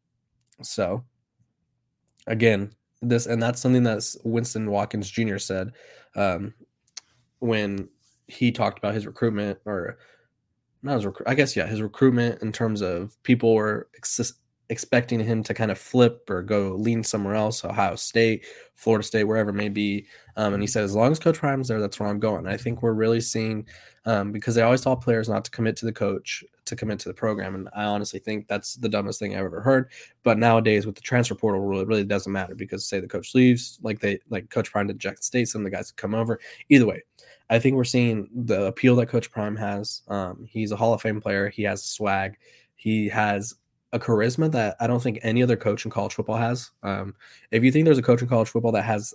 So, 0.62 1.04
again, 2.26 2.70
this, 3.00 3.26
and 3.26 3.42
that's 3.42 3.60
something 3.60 3.82
that 3.84 4.04
Winston 4.24 4.70
Watkins 4.70 5.10
Jr. 5.10 5.38
said 5.38 5.72
um, 6.14 6.52
when 7.38 7.88
he 8.28 8.52
talked 8.52 8.78
about 8.78 8.94
his 8.94 9.06
recruitment, 9.06 9.58
or 9.64 9.98
not 10.82 10.94
his 10.94 11.06
recruit, 11.06 11.28
I 11.28 11.34
guess, 11.34 11.56
yeah, 11.56 11.66
his 11.66 11.82
recruitment 11.82 12.42
in 12.42 12.52
terms 12.52 12.82
of 12.82 13.20
people 13.22 13.54
were 13.54 13.88
ex- 13.96 14.32
expecting 14.68 15.20
him 15.20 15.42
to 15.44 15.54
kind 15.54 15.70
of 15.70 15.78
flip 15.78 16.28
or 16.28 16.42
go 16.42 16.74
lean 16.74 17.02
somewhere 17.04 17.34
else, 17.34 17.64
Ohio 17.64 17.94
State, 17.94 18.44
Florida 18.74 19.04
State, 19.04 19.24
wherever 19.24 19.50
it 19.50 19.54
may 19.54 19.68
be. 19.68 20.06
Um, 20.36 20.54
and 20.54 20.62
he 20.62 20.66
said, 20.66 20.84
as 20.84 20.94
long 20.94 21.12
as 21.12 21.18
Coach 21.18 21.38
Prime's 21.38 21.68
there, 21.68 21.80
that's 21.80 22.00
where 22.00 22.08
I'm 22.08 22.18
going. 22.18 22.46
I 22.46 22.56
think 22.56 22.82
we're 22.82 22.92
really 22.92 23.20
seeing 23.20 23.66
um, 24.04 24.32
because 24.32 24.54
they 24.54 24.62
always 24.62 24.80
tell 24.80 24.96
players 24.96 25.28
not 25.28 25.44
to 25.44 25.50
commit 25.50 25.76
to 25.78 25.86
the 25.86 25.92
coach, 25.92 26.44
to 26.64 26.76
commit 26.76 26.98
to 27.00 27.08
the 27.08 27.14
program. 27.14 27.54
And 27.54 27.68
I 27.74 27.84
honestly 27.84 28.20
think 28.20 28.48
that's 28.48 28.74
the 28.74 28.88
dumbest 28.88 29.18
thing 29.18 29.34
I've 29.34 29.44
ever 29.44 29.60
heard. 29.60 29.90
But 30.22 30.38
nowadays 30.38 30.84
with 30.84 30.94
the 30.94 31.00
transfer 31.00 31.34
portal 31.34 31.60
rule, 31.60 31.80
it 31.80 31.88
really 31.88 32.04
doesn't 32.04 32.32
matter 32.32 32.54
because 32.54 32.86
say 32.86 33.00
the 33.00 33.08
coach 33.08 33.34
leaves, 33.34 33.78
like 33.82 34.00
they 34.00 34.18
like 34.30 34.50
Coach 34.50 34.70
Prime 34.70 34.88
to 34.88 34.94
Jackson 34.94 35.22
State, 35.22 35.48
some 35.48 35.62
of 35.62 35.64
the 35.64 35.76
guys 35.76 35.90
come 35.92 36.14
over. 36.14 36.38
Either 36.68 36.86
way, 36.86 37.02
I 37.48 37.58
think 37.58 37.76
we're 37.76 37.84
seeing 37.84 38.28
the 38.34 38.66
appeal 38.66 38.96
that 38.96 39.08
Coach 39.08 39.30
Prime 39.30 39.56
has. 39.56 40.02
Um, 40.08 40.46
he's 40.48 40.72
a 40.72 40.76
Hall 40.76 40.92
of 40.92 41.02
Fame 41.02 41.20
player. 41.20 41.48
He 41.48 41.62
has 41.62 41.84
swag. 41.84 42.36
He 42.74 43.08
has 43.08 43.54
a 43.92 43.98
charisma 43.98 44.50
that 44.52 44.76
I 44.80 44.86
don't 44.86 45.02
think 45.02 45.20
any 45.22 45.42
other 45.42 45.56
coach 45.56 45.84
in 45.84 45.90
college 45.90 46.14
football 46.14 46.36
has. 46.36 46.70
Um, 46.82 47.14
if 47.50 47.62
you 47.62 47.70
think 47.70 47.84
there's 47.84 47.98
a 47.98 48.02
coach 48.02 48.22
in 48.22 48.28
college 48.28 48.48
football 48.48 48.72
that 48.72 48.82
has 48.82 49.14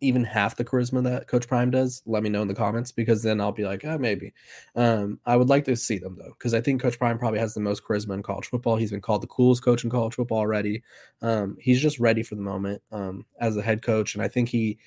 even 0.00 0.22
half 0.22 0.56
the 0.56 0.64
charisma 0.64 1.02
that 1.02 1.26
Coach 1.26 1.48
Prime 1.48 1.70
does, 1.70 2.02
let 2.06 2.22
me 2.22 2.28
know 2.28 2.42
in 2.42 2.48
the 2.48 2.54
comments 2.54 2.92
because 2.92 3.22
then 3.22 3.40
I'll 3.40 3.52
be 3.52 3.64
like, 3.64 3.84
oh, 3.84 3.98
maybe. 3.98 4.32
Um, 4.76 5.18
I 5.26 5.36
would 5.36 5.48
like 5.48 5.64
to 5.64 5.76
see 5.76 5.98
them 5.98 6.16
though, 6.16 6.34
because 6.38 6.54
I 6.54 6.60
think 6.60 6.80
Coach 6.80 6.98
Prime 6.98 7.18
probably 7.18 7.40
has 7.40 7.54
the 7.54 7.60
most 7.60 7.82
charisma 7.82 8.14
in 8.14 8.22
college 8.22 8.46
football. 8.46 8.76
He's 8.76 8.92
been 8.92 9.00
called 9.00 9.22
the 9.22 9.28
coolest 9.28 9.64
coach 9.64 9.82
in 9.82 9.90
college 9.90 10.14
football 10.14 10.38
already. 10.38 10.82
Um, 11.20 11.56
he's 11.60 11.80
just 11.80 11.98
ready 11.98 12.22
for 12.22 12.36
the 12.36 12.42
moment 12.42 12.82
um, 12.92 13.26
as 13.40 13.56
a 13.56 13.62
head 13.62 13.82
coach, 13.82 14.14
and 14.14 14.22
I 14.22 14.28
think 14.28 14.48
he. 14.48 14.78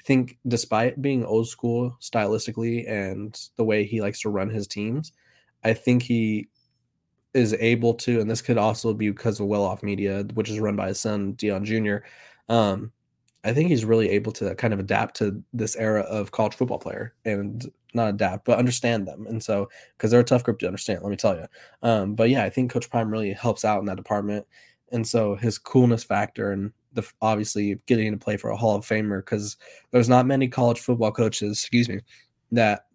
I 0.00 0.02
think 0.02 0.38
despite 0.48 1.02
being 1.02 1.24
old 1.24 1.48
school 1.48 1.96
stylistically 2.00 2.90
and 2.90 3.38
the 3.56 3.64
way 3.64 3.84
he 3.84 4.00
likes 4.00 4.20
to 4.22 4.30
run 4.30 4.48
his 4.48 4.66
teams, 4.66 5.12
I 5.62 5.74
think 5.74 6.02
he 6.02 6.48
is 7.34 7.52
able 7.54 7.94
to, 7.94 8.20
and 8.20 8.30
this 8.30 8.40
could 8.40 8.56
also 8.58 8.94
be 8.94 9.10
because 9.10 9.38
of 9.38 9.46
Well 9.46 9.64
Off 9.64 9.82
Media, 9.82 10.24
which 10.34 10.48
is 10.48 10.58
run 10.58 10.74
by 10.74 10.88
his 10.88 11.00
son 11.00 11.34
Deion 11.34 11.64
Jr. 11.64 12.06
Um, 12.52 12.92
I 13.44 13.52
think 13.52 13.68
he's 13.68 13.84
really 13.84 14.08
able 14.10 14.32
to 14.32 14.54
kind 14.54 14.72
of 14.72 14.80
adapt 14.80 15.16
to 15.16 15.42
this 15.52 15.76
era 15.76 16.00
of 16.02 16.30
college 16.30 16.54
football 16.54 16.78
player 16.78 17.14
and 17.24 17.70
not 17.94 18.08
adapt, 18.08 18.46
but 18.46 18.58
understand 18.58 19.06
them. 19.06 19.26
And 19.26 19.42
so, 19.42 19.68
because 19.96 20.10
they're 20.10 20.20
a 20.20 20.24
tough 20.24 20.44
group 20.44 20.58
to 20.60 20.66
understand, 20.66 21.02
let 21.02 21.10
me 21.10 21.16
tell 21.16 21.36
you. 21.36 21.46
Um, 21.82 22.14
but 22.14 22.30
yeah, 22.30 22.44
I 22.44 22.50
think 22.50 22.70
Coach 22.70 22.90
Prime 22.90 23.10
really 23.10 23.32
helps 23.32 23.64
out 23.64 23.80
in 23.80 23.86
that 23.86 23.96
department. 23.96 24.46
And 24.92 25.06
so 25.06 25.36
his 25.36 25.58
coolness 25.58 26.04
factor 26.04 26.52
and 26.52 26.72
the 26.92 27.08
obviously 27.22 27.78
getting 27.86 28.12
to 28.12 28.18
play 28.18 28.36
for 28.36 28.50
a 28.50 28.56
Hall 28.56 28.76
of 28.76 28.86
Famer 28.86 29.20
because 29.20 29.56
there's 29.90 30.08
not 30.08 30.26
many 30.26 30.48
college 30.48 30.80
football 30.80 31.12
coaches, 31.12 31.58
excuse 31.58 31.88
me, 31.88 32.00
that 32.52 32.86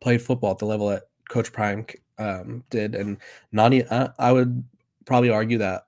played 0.00 0.22
football 0.22 0.52
at 0.52 0.58
the 0.58 0.66
level 0.66 0.88
that 0.88 1.04
Coach 1.28 1.52
Prime 1.52 1.86
um, 2.18 2.64
did, 2.70 2.94
and 2.94 3.18
not 3.52 3.74
I, 3.74 4.10
I 4.18 4.32
would 4.32 4.62
probably 5.04 5.30
argue 5.30 5.58
that 5.58 5.86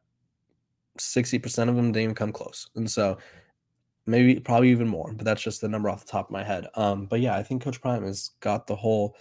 sixty 0.98 1.38
percent 1.38 1.70
of 1.70 1.76
them 1.76 1.92
didn't 1.92 2.04
even 2.04 2.14
come 2.14 2.32
close, 2.32 2.68
and 2.76 2.90
so 2.90 3.18
maybe 4.06 4.40
probably 4.40 4.70
even 4.70 4.88
more, 4.88 5.12
but 5.12 5.24
that's 5.24 5.42
just 5.42 5.60
the 5.60 5.68
number 5.68 5.90
off 5.90 6.04
the 6.04 6.10
top 6.10 6.26
of 6.26 6.32
my 6.32 6.44
head. 6.44 6.66
Um, 6.74 7.06
but 7.06 7.20
yeah, 7.20 7.36
I 7.36 7.42
think 7.42 7.62
Coach 7.62 7.80
Prime 7.80 8.04
has 8.04 8.30
got 8.40 8.66
the 8.66 8.76
whole. 8.76 9.16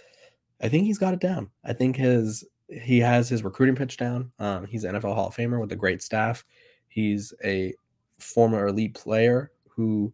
I 0.62 0.68
think 0.68 0.84
he's 0.84 0.98
got 0.98 1.14
it 1.14 1.20
down. 1.20 1.50
I 1.64 1.72
think 1.72 1.96
his 1.96 2.44
he 2.68 2.98
has 3.00 3.28
his 3.28 3.44
recruiting 3.44 3.76
pitch 3.76 3.96
down. 3.96 4.32
Um, 4.38 4.66
he's 4.66 4.84
an 4.84 4.94
NFL 4.94 5.14
Hall 5.14 5.28
of 5.28 5.36
Famer 5.36 5.60
with 5.60 5.72
a 5.72 5.76
great 5.76 6.02
staff. 6.02 6.44
He's 6.88 7.32
a 7.44 7.74
former 8.18 8.66
elite 8.66 8.94
player 8.94 9.50
who 9.68 10.12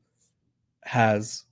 has 0.85 1.45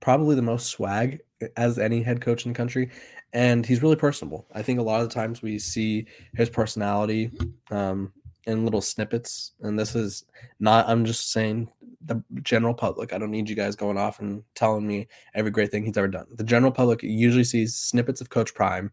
probably 0.00 0.36
the 0.36 0.42
most 0.42 0.66
swag 0.68 1.20
as 1.56 1.78
any 1.78 2.02
head 2.02 2.20
coach 2.20 2.44
in 2.44 2.52
the 2.52 2.56
country 2.56 2.90
and 3.32 3.64
he's 3.64 3.82
really 3.82 3.96
personable. 3.96 4.46
I 4.52 4.62
think 4.62 4.78
a 4.78 4.82
lot 4.82 5.00
of 5.00 5.08
the 5.08 5.14
times 5.14 5.42
we 5.42 5.58
see 5.58 6.06
his 6.34 6.50
personality 6.50 7.30
um, 7.70 8.12
in 8.46 8.64
little 8.64 8.82
snippets, 8.82 9.52
and 9.60 9.78
this 9.78 9.94
is 9.94 10.24
not. 10.60 10.88
I'm 10.88 11.04
just 11.04 11.32
saying 11.32 11.70
the 12.04 12.22
general 12.42 12.74
public. 12.74 13.12
I 13.12 13.18
don't 13.18 13.30
need 13.30 13.48
you 13.48 13.56
guys 13.56 13.76
going 13.76 13.96
off 13.96 14.20
and 14.20 14.42
telling 14.54 14.86
me 14.86 15.08
every 15.34 15.50
great 15.50 15.70
thing 15.70 15.84
he's 15.84 15.96
ever 15.96 16.08
done. 16.08 16.26
The 16.34 16.44
general 16.44 16.72
public 16.72 17.02
usually 17.02 17.44
sees 17.44 17.74
snippets 17.74 18.20
of 18.20 18.30
Coach 18.30 18.54
Prime, 18.54 18.90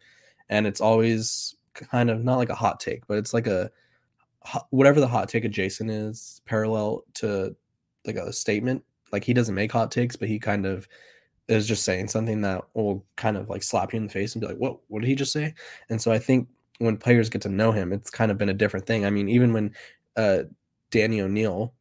and 0.48 0.66
it's 0.66 0.82
always 0.82 1.56
kind 1.74 2.10
of 2.10 2.24
not 2.24 2.38
like 2.38 2.50
a 2.50 2.56
hot 2.56 2.80
take, 2.80 3.06
but 3.08 3.18
it's 3.18 3.34
like 3.34 3.48
a 3.48 3.70
whatever 4.70 5.00
the 5.00 5.08
hot 5.08 5.30
take 5.30 5.46
adjacent 5.46 5.90
is, 5.90 6.42
parallel 6.46 7.04
to 7.16 7.56
like 8.06 8.16
a 8.16 8.34
statement. 8.34 8.84
Like 9.12 9.24
he 9.24 9.34
doesn't 9.34 9.56
make 9.56 9.72
hot 9.72 9.92
takes, 9.92 10.16
but 10.16 10.28
he 10.28 10.40
kind 10.40 10.66
of 10.66 10.88
is 11.48 11.68
just 11.68 11.84
saying 11.84 12.08
something 12.08 12.42
that 12.42 12.64
will 12.74 13.04
kind 13.16 13.36
of 13.36 13.50
like 13.50 13.64
slap 13.64 13.94
you 13.94 13.98
in 13.98 14.06
the 14.06 14.12
face 14.12 14.36
and 14.36 14.42
be 14.42 14.48
like, 14.48 14.58
"What? 14.58 14.80
What 14.88 15.02
did 15.02 15.08
he 15.08 15.16
just 15.16 15.32
say?" 15.32 15.54
And 15.90 16.02
so 16.02 16.12
I 16.12 16.20
think 16.20 16.48
when 16.80 16.98
players 16.98 17.30
get 17.30 17.42
to 17.44 17.50
know 17.50 17.72
him, 17.72 17.92
it's 17.92 18.10
kind 18.10 18.32
of 18.32 18.38
been 18.38 18.50
a 18.50 18.54
different 18.54 18.86
thing. 18.86 19.06
I 19.06 19.10
mean, 19.10 19.30
even 19.30 19.54
when 19.54 19.76
uh, 20.16 20.44
Danny 20.92 21.22
O'Neil 21.22 21.74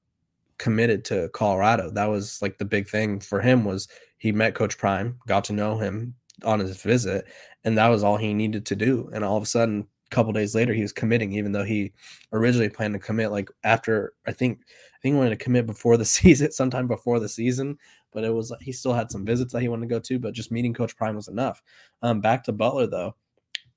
committed 0.58 1.04
to 1.06 1.28
Colorado, 1.30 1.90
that 1.90 2.06
was 2.06 2.42
like 2.42 2.58
the 2.58 2.64
big 2.64 2.88
thing 2.88 3.20
for 3.20 3.40
him 3.40 3.64
was 3.64 3.88
he 4.18 4.32
met 4.32 4.54
Coach 4.54 4.76
Prime, 4.78 5.18
got 5.26 5.44
to 5.44 5.52
know 5.52 5.78
him 5.78 6.14
on 6.44 6.60
his 6.60 6.82
visit, 6.82 7.26
and 7.64 7.78
that 7.78 7.88
was 7.88 8.02
all 8.02 8.16
he 8.16 8.34
needed 8.34 8.66
to 8.66 8.76
do. 8.76 9.10
And 9.12 9.24
all 9.24 9.36
of 9.36 9.42
a 9.42 9.46
sudden, 9.46 9.86
couple 10.10 10.32
days 10.32 10.54
later, 10.54 10.72
he 10.72 10.82
was 10.82 10.92
committing, 10.92 11.32
even 11.32 11.52
though 11.52 11.64
he 11.64 11.92
originally 12.32 12.68
planned 12.68 12.94
to 12.94 13.00
commit 13.00 13.30
like 13.30 13.50
after 13.64 14.12
I 14.26 14.32
think 14.32 14.60
I 14.62 14.98
think 15.00 15.14
he 15.14 15.18
wanted 15.18 15.30
to 15.30 15.44
commit 15.44 15.66
before 15.66 15.96
the 15.96 16.04
season, 16.06 16.52
sometime 16.52 16.86
before 16.86 17.20
the 17.20 17.28
season 17.28 17.78
but 18.12 18.24
it 18.24 18.30
was 18.30 18.52
he 18.60 18.72
still 18.72 18.94
had 18.94 19.10
some 19.10 19.24
visits 19.24 19.52
that 19.52 19.62
he 19.62 19.68
wanted 19.68 19.88
to 19.88 19.94
go 19.94 20.00
to, 20.00 20.18
but 20.18 20.34
just 20.34 20.50
meeting 20.50 20.72
Coach 20.72 20.96
Prime 20.96 21.16
was 21.16 21.28
enough. 21.28 21.62
Um, 22.02 22.20
back 22.20 22.44
to 22.44 22.52
Butler 22.52 22.86
though, 22.86 23.14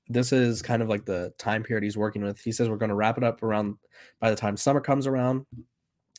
this 0.08 0.32
is 0.32 0.62
kind 0.62 0.82
of 0.82 0.88
like 0.88 1.04
the 1.04 1.32
time 1.38 1.62
period 1.62 1.84
he's 1.84 1.96
working 1.96 2.22
with. 2.22 2.40
He 2.40 2.52
says 2.52 2.68
we're 2.68 2.76
going 2.76 2.88
to 2.88 2.94
wrap 2.94 3.18
it 3.18 3.24
up 3.24 3.42
around 3.42 3.76
by 4.20 4.30
the 4.30 4.36
time 4.36 4.56
summer 4.56 4.80
comes 4.80 5.06
around. 5.06 5.46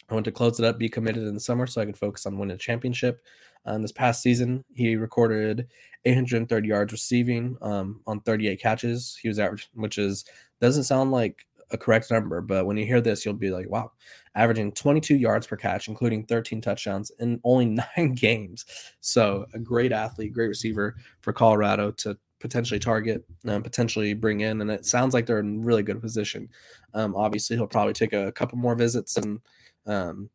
I 0.09 0.13
want 0.13 0.25
to 0.25 0.31
close 0.31 0.59
it 0.59 0.65
up, 0.65 0.77
be 0.77 0.89
committed 0.89 1.23
in 1.23 1.33
the 1.33 1.39
summer, 1.39 1.65
so 1.65 1.81
I 1.81 1.85
can 1.85 1.93
focus 1.93 2.25
on 2.25 2.37
winning 2.37 2.55
a 2.55 2.57
championship. 2.57 3.21
Um, 3.65 3.81
this 3.81 3.93
past 3.93 4.21
season, 4.21 4.65
he 4.73 4.97
recorded 4.97 5.67
830 6.05 6.67
yards 6.67 6.91
receiving 6.91 7.57
um, 7.61 8.01
on 8.07 8.19
38 8.21 8.59
catches. 8.61 9.17
He 9.21 9.27
was 9.27 9.39
average, 9.39 9.69
which 9.73 9.97
is 9.97 10.25
doesn't 10.59 10.83
sound 10.83 11.11
like 11.11 11.45
a 11.71 11.77
correct 11.77 12.11
number, 12.11 12.39
but 12.39 12.65
when 12.65 12.77
you 12.77 12.85
hear 12.85 13.01
this, 13.01 13.25
you'll 13.25 13.33
be 13.33 13.49
like, 13.49 13.69
wow, 13.69 13.91
averaging 14.35 14.71
22 14.71 15.15
yards 15.15 15.47
per 15.47 15.57
catch, 15.57 15.87
including 15.87 16.25
13 16.25 16.61
touchdowns 16.61 17.11
in 17.19 17.39
only 17.43 17.65
nine 17.65 18.13
games. 18.13 18.65
So, 19.01 19.45
a 19.53 19.59
great 19.59 19.91
athlete, 19.91 20.33
great 20.33 20.47
receiver 20.47 20.95
for 21.21 21.33
Colorado 21.33 21.91
to 21.91 22.17
potentially 22.39 22.79
target 22.79 23.23
and 23.45 23.63
potentially 23.63 24.13
bring 24.13 24.41
in. 24.41 24.61
And 24.61 24.69
it 24.69 24.85
sounds 24.85 25.13
like 25.13 25.25
they're 25.25 25.39
in 25.39 25.63
really 25.63 25.83
good 25.83 26.01
position. 26.01 26.49
Um, 26.93 27.15
obviously, 27.15 27.55
he'll 27.55 27.67
probably 27.67 27.93
take 27.93 28.13
a 28.13 28.31
couple 28.33 28.57
more 28.57 28.75
visits 28.75 29.17
and 29.17 29.39
um, 29.85 30.29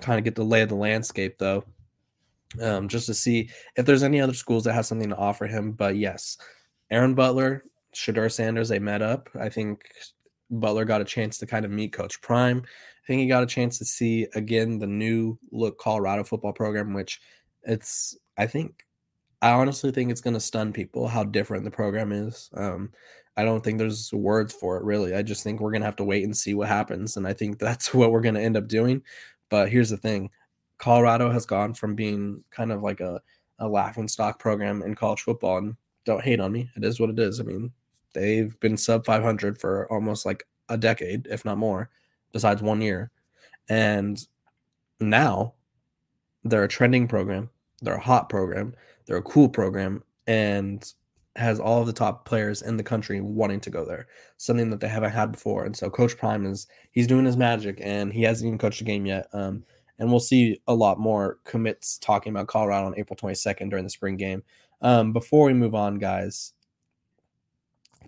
kind 0.00 0.18
of 0.18 0.24
get 0.24 0.34
the 0.34 0.44
lay 0.44 0.62
of 0.62 0.68
the 0.68 0.74
landscape, 0.74 1.38
though, 1.38 1.64
um, 2.60 2.88
just 2.88 3.06
to 3.06 3.14
see 3.14 3.50
if 3.76 3.86
there's 3.86 4.02
any 4.02 4.20
other 4.20 4.34
schools 4.34 4.64
that 4.64 4.74
have 4.74 4.86
something 4.86 5.10
to 5.10 5.16
offer 5.16 5.46
him. 5.46 5.72
But 5.72 5.96
yes, 5.96 6.36
Aaron 6.90 7.14
Butler, 7.14 7.64
Shedeur 7.94 8.30
Sanders, 8.30 8.68
they 8.68 8.78
met 8.78 9.02
up. 9.02 9.28
I 9.38 9.48
think 9.48 9.82
Butler 10.50 10.84
got 10.84 11.00
a 11.00 11.04
chance 11.04 11.38
to 11.38 11.46
kind 11.46 11.64
of 11.64 11.70
meet 11.70 11.92
Coach 11.92 12.20
Prime. 12.20 12.62
I 12.64 13.06
think 13.06 13.20
he 13.20 13.26
got 13.26 13.42
a 13.42 13.46
chance 13.46 13.78
to 13.78 13.84
see 13.84 14.26
again 14.34 14.78
the 14.78 14.86
new 14.86 15.38
look 15.52 15.78
Colorado 15.78 16.24
football 16.24 16.52
program, 16.52 16.94
which 16.94 17.20
it's 17.64 18.16
I 18.38 18.46
think 18.46 18.84
I 19.42 19.52
honestly 19.52 19.90
think 19.90 20.10
it's 20.10 20.20
going 20.20 20.34
to 20.34 20.40
stun 20.40 20.72
people 20.72 21.06
how 21.06 21.24
different 21.24 21.64
the 21.64 21.70
program 21.70 22.12
is. 22.12 22.50
Um, 22.54 22.90
I 23.36 23.44
don't 23.44 23.62
think 23.62 23.78
there's 23.78 24.12
words 24.12 24.54
for 24.54 24.76
it 24.78 24.84
really. 24.84 25.14
I 25.14 25.22
just 25.22 25.42
think 25.42 25.60
we're 25.60 25.72
going 25.72 25.82
to 25.82 25.86
have 25.86 25.96
to 25.96 26.04
wait 26.04 26.24
and 26.24 26.36
see 26.36 26.54
what 26.54 26.68
happens, 26.68 27.16
and 27.16 27.26
I 27.26 27.32
think 27.32 27.58
that's 27.58 27.92
what 27.92 28.10
we're 28.10 28.20
going 28.20 28.36
to 28.36 28.42
end 28.42 28.56
up 28.56 28.68
doing. 28.68 29.02
But 29.50 29.70
here's 29.70 29.90
the 29.90 29.96
thing: 29.96 30.30
Colorado 30.84 31.30
has 31.30 31.46
gone 31.46 31.74
from 31.74 31.94
being 31.94 32.44
kind 32.50 32.70
of 32.72 32.82
like 32.82 33.00
a 33.00 33.20
a 33.60 33.68
laughing 33.68 34.08
stock 34.08 34.38
program 34.38 34.82
in 34.82 34.94
college 34.94 35.22
football, 35.22 35.58
and 35.58 35.76
don't 36.04 36.24
hate 36.24 36.40
on 36.40 36.52
me. 36.52 36.68
It 36.76 36.84
is 36.84 37.00
what 37.00 37.10
it 37.10 37.18
is. 37.18 37.40
I 37.40 37.44
mean, 37.44 37.72
They've 38.14 38.58
been 38.60 38.76
sub 38.76 39.04
500 39.04 39.60
for 39.60 39.90
almost 39.92 40.24
like 40.24 40.46
a 40.68 40.78
decade, 40.78 41.26
if 41.26 41.44
not 41.44 41.58
more. 41.58 41.90
besides 42.32 42.62
one 42.62 42.80
year. 42.80 43.10
And 43.68 44.20
now 44.98 45.54
they're 46.42 46.64
a 46.64 46.68
trending 46.68 47.06
program, 47.06 47.48
they're 47.82 47.94
a 47.94 48.00
hot 48.00 48.28
program, 48.28 48.74
they're 49.06 49.18
a 49.18 49.22
cool 49.22 49.48
program, 49.48 50.02
and 50.26 50.84
has 51.36 51.60
all 51.60 51.80
of 51.80 51.86
the 51.86 51.92
top 51.92 52.24
players 52.24 52.62
in 52.62 52.76
the 52.76 52.82
country 52.82 53.20
wanting 53.20 53.60
to 53.60 53.70
go 53.70 53.84
there, 53.84 54.06
something 54.36 54.70
that 54.70 54.80
they 54.80 54.88
haven't 54.88 55.12
had 55.12 55.32
before. 55.32 55.64
And 55.64 55.76
so 55.76 55.90
Coach 55.90 56.16
Prime 56.16 56.44
is 56.46 56.66
he's 56.92 57.06
doing 57.06 57.24
his 57.24 57.36
magic, 57.36 57.78
and 57.80 58.12
he 58.12 58.22
hasn't 58.22 58.46
even 58.48 58.58
coached 58.58 58.80
a 58.80 58.84
game 58.84 59.06
yet. 59.06 59.28
Um, 59.32 59.64
and 59.98 60.10
we'll 60.10 60.20
see 60.20 60.60
a 60.66 60.74
lot 60.74 60.98
more 60.98 61.38
commits 61.44 61.98
talking 61.98 62.32
about 62.32 62.46
Colorado 62.46 62.86
on 62.86 62.98
April 62.98 63.16
22nd 63.16 63.70
during 63.70 63.84
the 63.84 63.90
spring 63.90 64.16
game. 64.16 64.42
Um, 64.82 65.12
before 65.12 65.46
we 65.46 65.54
move 65.54 65.74
on, 65.74 65.96
guys, 65.96 66.52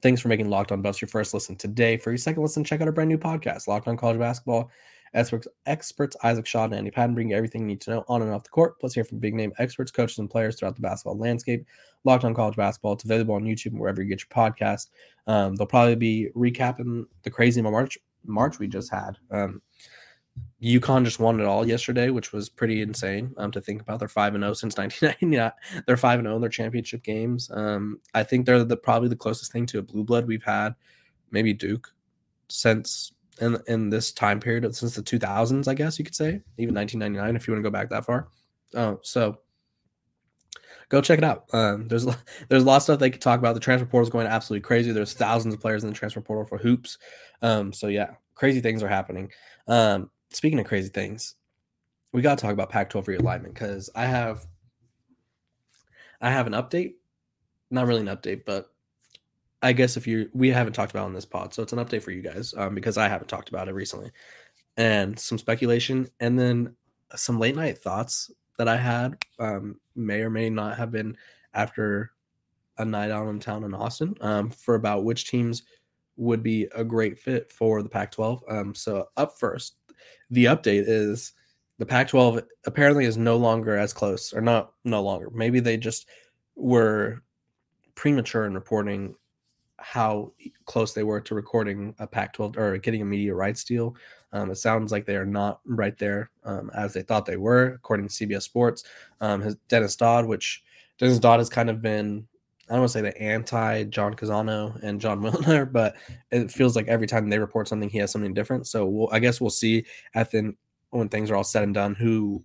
thanks 0.02 0.20
for 0.20 0.28
making 0.28 0.50
Locked 0.50 0.72
On 0.72 0.82
Buffs 0.82 1.00
your 1.00 1.08
first 1.08 1.32
listen 1.32 1.56
today. 1.56 1.96
For 1.96 2.10
your 2.10 2.18
second 2.18 2.42
listen, 2.42 2.64
check 2.64 2.80
out 2.80 2.88
our 2.88 2.92
brand 2.92 3.08
new 3.08 3.18
podcast, 3.18 3.68
Locked 3.68 3.88
On 3.88 3.96
College 3.96 4.18
Basketball. 4.18 4.70
Experts, 5.14 5.48
experts 5.64 6.16
Isaac 6.24 6.44
Shaw 6.44 6.64
and 6.64 6.74
Andy 6.74 6.90
Patton 6.90 7.14
bring 7.14 7.30
you 7.30 7.36
everything 7.36 7.62
you 7.62 7.68
need 7.68 7.80
to 7.82 7.90
know 7.90 8.04
on 8.08 8.20
and 8.20 8.30
off 8.32 8.42
the 8.44 8.50
court, 8.50 8.78
plus 8.78 8.92
hear 8.92 9.04
from 9.04 9.18
big 9.18 9.34
name 9.34 9.52
experts, 9.58 9.90
coaches, 9.90 10.18
and 10.18 10.28
players 10.28 10.56
throughout 10.58 10.74
the 10.74 10.82
basketball 10.82 11.16
landscape. 11.16 11.64
Locked 12.04 12.24
on 12.24 12.34
College 12.34 12.56
Basketball. 12.56 12.92
It's 12.92 13.04
available 13.04 13.34
on 13.34 13.44
YouTube 13.44 13.68
and 13.68 13.80
wherever 13.80 14.02
you 14.02 14.08
get 14.08 14.20
your 14.20 14.28
podcast. 14.28 14.88
Um, 15.26 15.54
they'll 15.54 15.66
probably 15.66 15.94
be 15.94 16.28
recapping 16.36 17.06
the 17.22 17.30
crazy 17.30 17.62
March 17.62 17.96
March 18.26 18.58
we 18.58 18.68
just 18.68 18.90
had. 18.90 19.16
Um, 19.30 19.62
UConn 20.62 21.04
just 21.04 21.20
won 21.20 21.38
it 21.38 21.44
all 21.44 21.66
yesterday, 21.66 22.10
which 22.10 22.32
was 22.32 22.48
pretty 22.48 22.80
insane 22.80 23.34
um, 23.36 23.50
to 23.52 23.60
think 23.60 23.82
about. 23.82 23.98
They're 23.98 24.08
five 24.08 24.34
and 24.34 24.42
zero 24.42 24.50
oh 24.50 24.54
since 24.54 24.76
1990. 24.78 25.82
They're 25.86 25.96
five 25.96 26.18
and 26.18 26.26
zero 26.26 26.34
oh 26.34 26.36
in 26.36 26.40
their 26.40 26.50
championship 26.50 27.02
games. 27.02 27.50
Um, 27.52 28.00
I 28.14 28.22
think 28.22 28.46
they're 28.46 28.64
the, 28.64 28.76
probably 28.76 29.08
the 29.08 29.16
closest 29.16 29.52
thing 29.52 29.66
to 29.66 29.78
a 29.78 29.82
blue 29.82 30.04
blood 30.04 30.26
we've 30.26 30.42
had, 30.42 30.74
maybe 31.30 31.52
Duke, 31.52 31.92
since 32.48 33.12
in 33.40 33.58
in 33.66 33.90
this 33.90 34.12
time 34.12 34.40
period 34.40 34.74
since 34.74 34.94
the 34.94 35.02
2000s, 35.02 35.68
I 35.68 35.74
guess 35.74 35.98
you 35.98 36.04
could 36.04 36.14
say, 36.14 36.40
even 36.56 36.74
1999 36.74 37.36
if 37.36 37.46
you 37.46 37.52
want 37.52 37.62
to 37.62 37.70
go 37.70 37.72
back 37.72 37.90
that 37.90 38.06
far. 38.06 38.28
Oh, 38.74 38.98
so 39.02 39.38
go 40.88 41.00
check 41.00 41.18
it 41.18 41.24
out. 41.24 41.44
Um, 41.52 41.86
there's 41.88 42.04
there's 42.48 42.62
a 42.62 42.66
lot 42.66 42.76
of 42.76 42.82
stuff 42.82 42.98
they 42.98 43.10
could 43.10 43.20
talk 43.20 43.38
about. 43.38 43.54
The 43.54 43.60
transfer 43.60 43.86
portal 43.86 44.06
is 44.06 44.12
going 44.12 44.26
absolutely 44.26 44.62
crazy. 44.62 44.92
There's 44.92 45.12
thousands 45.12 45.54
of 45.54 45.60
players 45.60 45.84
in 45.84 45.90
the 45.90 45.96
transfer 45.96 46.20
portal 46.20 46.44
for 46.44 46.58
hoops. 46.58 46.98
Um, 47.42 47.72
so 47.72 47.88
yeah, 47.88 48.12
crazy 48.34 48.60
things 48.60 48.82
are 48.82 48.88
happening. 48.88 49.30
Um, 49.68 50.10
speaking 50.30 50.58
of 50.58 50.66
crazy 50.66 50.88
things, 50.88 51.34
we 52.12 52.22
got 52.22 52.38
to 52.38 52.42
talk 52.42 52.52
about 52.52 52.70
Pac-12 52.70 53.18
realignment 53.18 53.54
because 53.54 53.90
I 53.94 54.06
have 54.06 54.46
I 56.20 56.30
have 56.30 56.46
an 56.46 56.54
update. 56.54 56.94
Not 57.70 57.86
really 57.86 58.00
an 58.00 58.06
update, 58.16 58.44
but 58.46 58.70
I 59.62 59.72
guess 59.72 59.96
if 59.96 60.06
you 60.06 60.30
we 60.32 60.50
haven't 60.50 60.74
talked 60.74 60.92
about 60.92 61.06
on 61.06 61.12
this 61.12 61.24
pod, 61.24 61.52
so 61.52 61.62
it's 61.62 61.72
an 61.72 61.78
update 61.78 62.02
for 62.02 62.10
you 62.10 62.22
guys 62.22 62.54
um, 62.56 62.74
because 62.74 62.96
I 62.96 63.08
haven't 63.08 63.28
talked 63.28 63.48
about 63.48 63.68
it 63.68 63.74
recently, 63.74 64.10
and 64.76 65.18
some 65.18 65.38
speculation, 65.38 66.08
and 66.20 66.38
then 66.38 66.74
some 67.14 67.38
late 67.38 67.56
night 67.56 67.78
thoughts 67.78 68.30
that 68.58 68.68
I 68.68 68.76
had 68.76 69.18
um, 69.38 69.80
may 69.94 70.22
or 70.22 70.30
may 70.30 70.48
not 70.50 70.76
have 70.76 70.90
been 70.90 71.16
after 71.54 72.12
a 72.78 72.84
night 72.84 73.10
out 73.10 73.28
in 73.28 73.40
town 73.40 73.64
in 73.64 73.74
Austin 73.74 74.14
um, 74.20 74.50
for 74.50 74.74
about 74.74 75.04
which 75.04 75.30
teams 75.30 75.62
would 76.16 76.42
be 76.42 76.68
a 76.74 76.84
great 76.84 77.18
fit 77.18 77.50
for 77.50 77.82
the 77.82 77.88
Pac-12. 77.88 78.40
Um, 78.50 78.74
so 78.74 79.08
up 79.16 79.38
first, 79.38 79.76
the 80.30 80.46
update 80.46 80.84
is 80.86 81.32
the 81.78 81.86
Pac-12 81.86 82.42
apparently 82.64 83.04
is 83.04 83.16
no 83.16 83.36
longer 83.36 83.76
as 83.76 83.92
close, 83.92 84.32
or 84.32 84.40
not 84.40 84.72
no 84.84 85.02
longer. 85.02 85.30
Maybe 85.30 85.60
they 85.60 85.76
just 85.76 86.08
were 86.54 87.22
premature 87.94 88.46
in 88.46 88.54
reporting 88.54 89.14
how 89.78 90.32
close 90.64 90.94
they 90.94 91.02
were 91.02 91.20
to 91.20 91.34
recording 91.34 91.94
a 91.98 92.06
Pac-12 92.06 92.56
or 92.56 92.78
getting 92.78 93.02
a 93.02 93.04
media 93.04 93.34
rights 93.34 93.62
deal. 93.62 93.94
Um, 94.32 94.50
it 94.50 94.56
sounds 94.56 94.90
like 94.90 95.04
they 95.04 95.16
are 95.16 95.26
not 95.26 95.60
right 95.64 95.96
there 95.98 96.30
um, 96.44 96.70
as 96.74 96.92
they 96.92 97.02
thought 97.02 97.26
they 97.26 97.36
were, 97.36 97.74
according 97.74 98.08
to 98.08 98.12
CBS 98.12 98.42
Sports. 98.42 98.84
Um, 99.20 99.56
Dennis 99.68 99.96
Dodd, 99.96 100.26
which 100.26 100.62
Dennis 100.98 101.18
Dodd 101.18 101.40
has 101.40 101.48
kind 101.48 101.70
of 101.70 101.82
been, 101.82 102.26
I 102.68 102.72
don't 102.72 102.80
want 102.80 102.92
to 102.92 102.98
say 102.98 103.02
the 103.02 103.18
anti 103.20 103.84
John 103.84 104.14
Canzano 104.14 104.82
and 104.82 105.00
Jon 105.00 105.20
Wilner, 105.22 105.70
but 105.70 105.96
it 106.30 106.50
feels 106.50 106.74
like 106.74 106.88
every 106.88 107.06
time 107.06 107.28
they 107.28 107.38
report 107.38 107.68
something, 107.68 107.88
he 107.88 107.98
has 107.98 108.10
something 108.10 108.34
different. 108.34 108.66
So 108.66 108.86
we'll, 108.86 109.08
I 109.12 109.20
guess 109.20 109.40
we'll 109.40 109.50
see 109.50 109.84
at 110.14 110.30
the 110.30 110.54
when 110.90 111.08
things 111.08 111.30
are 111.30 111.36
all 111.36 111.44
said 111.44 111.62
and 111.62 111.74
done 111.74 111.94
who 111.94 112.42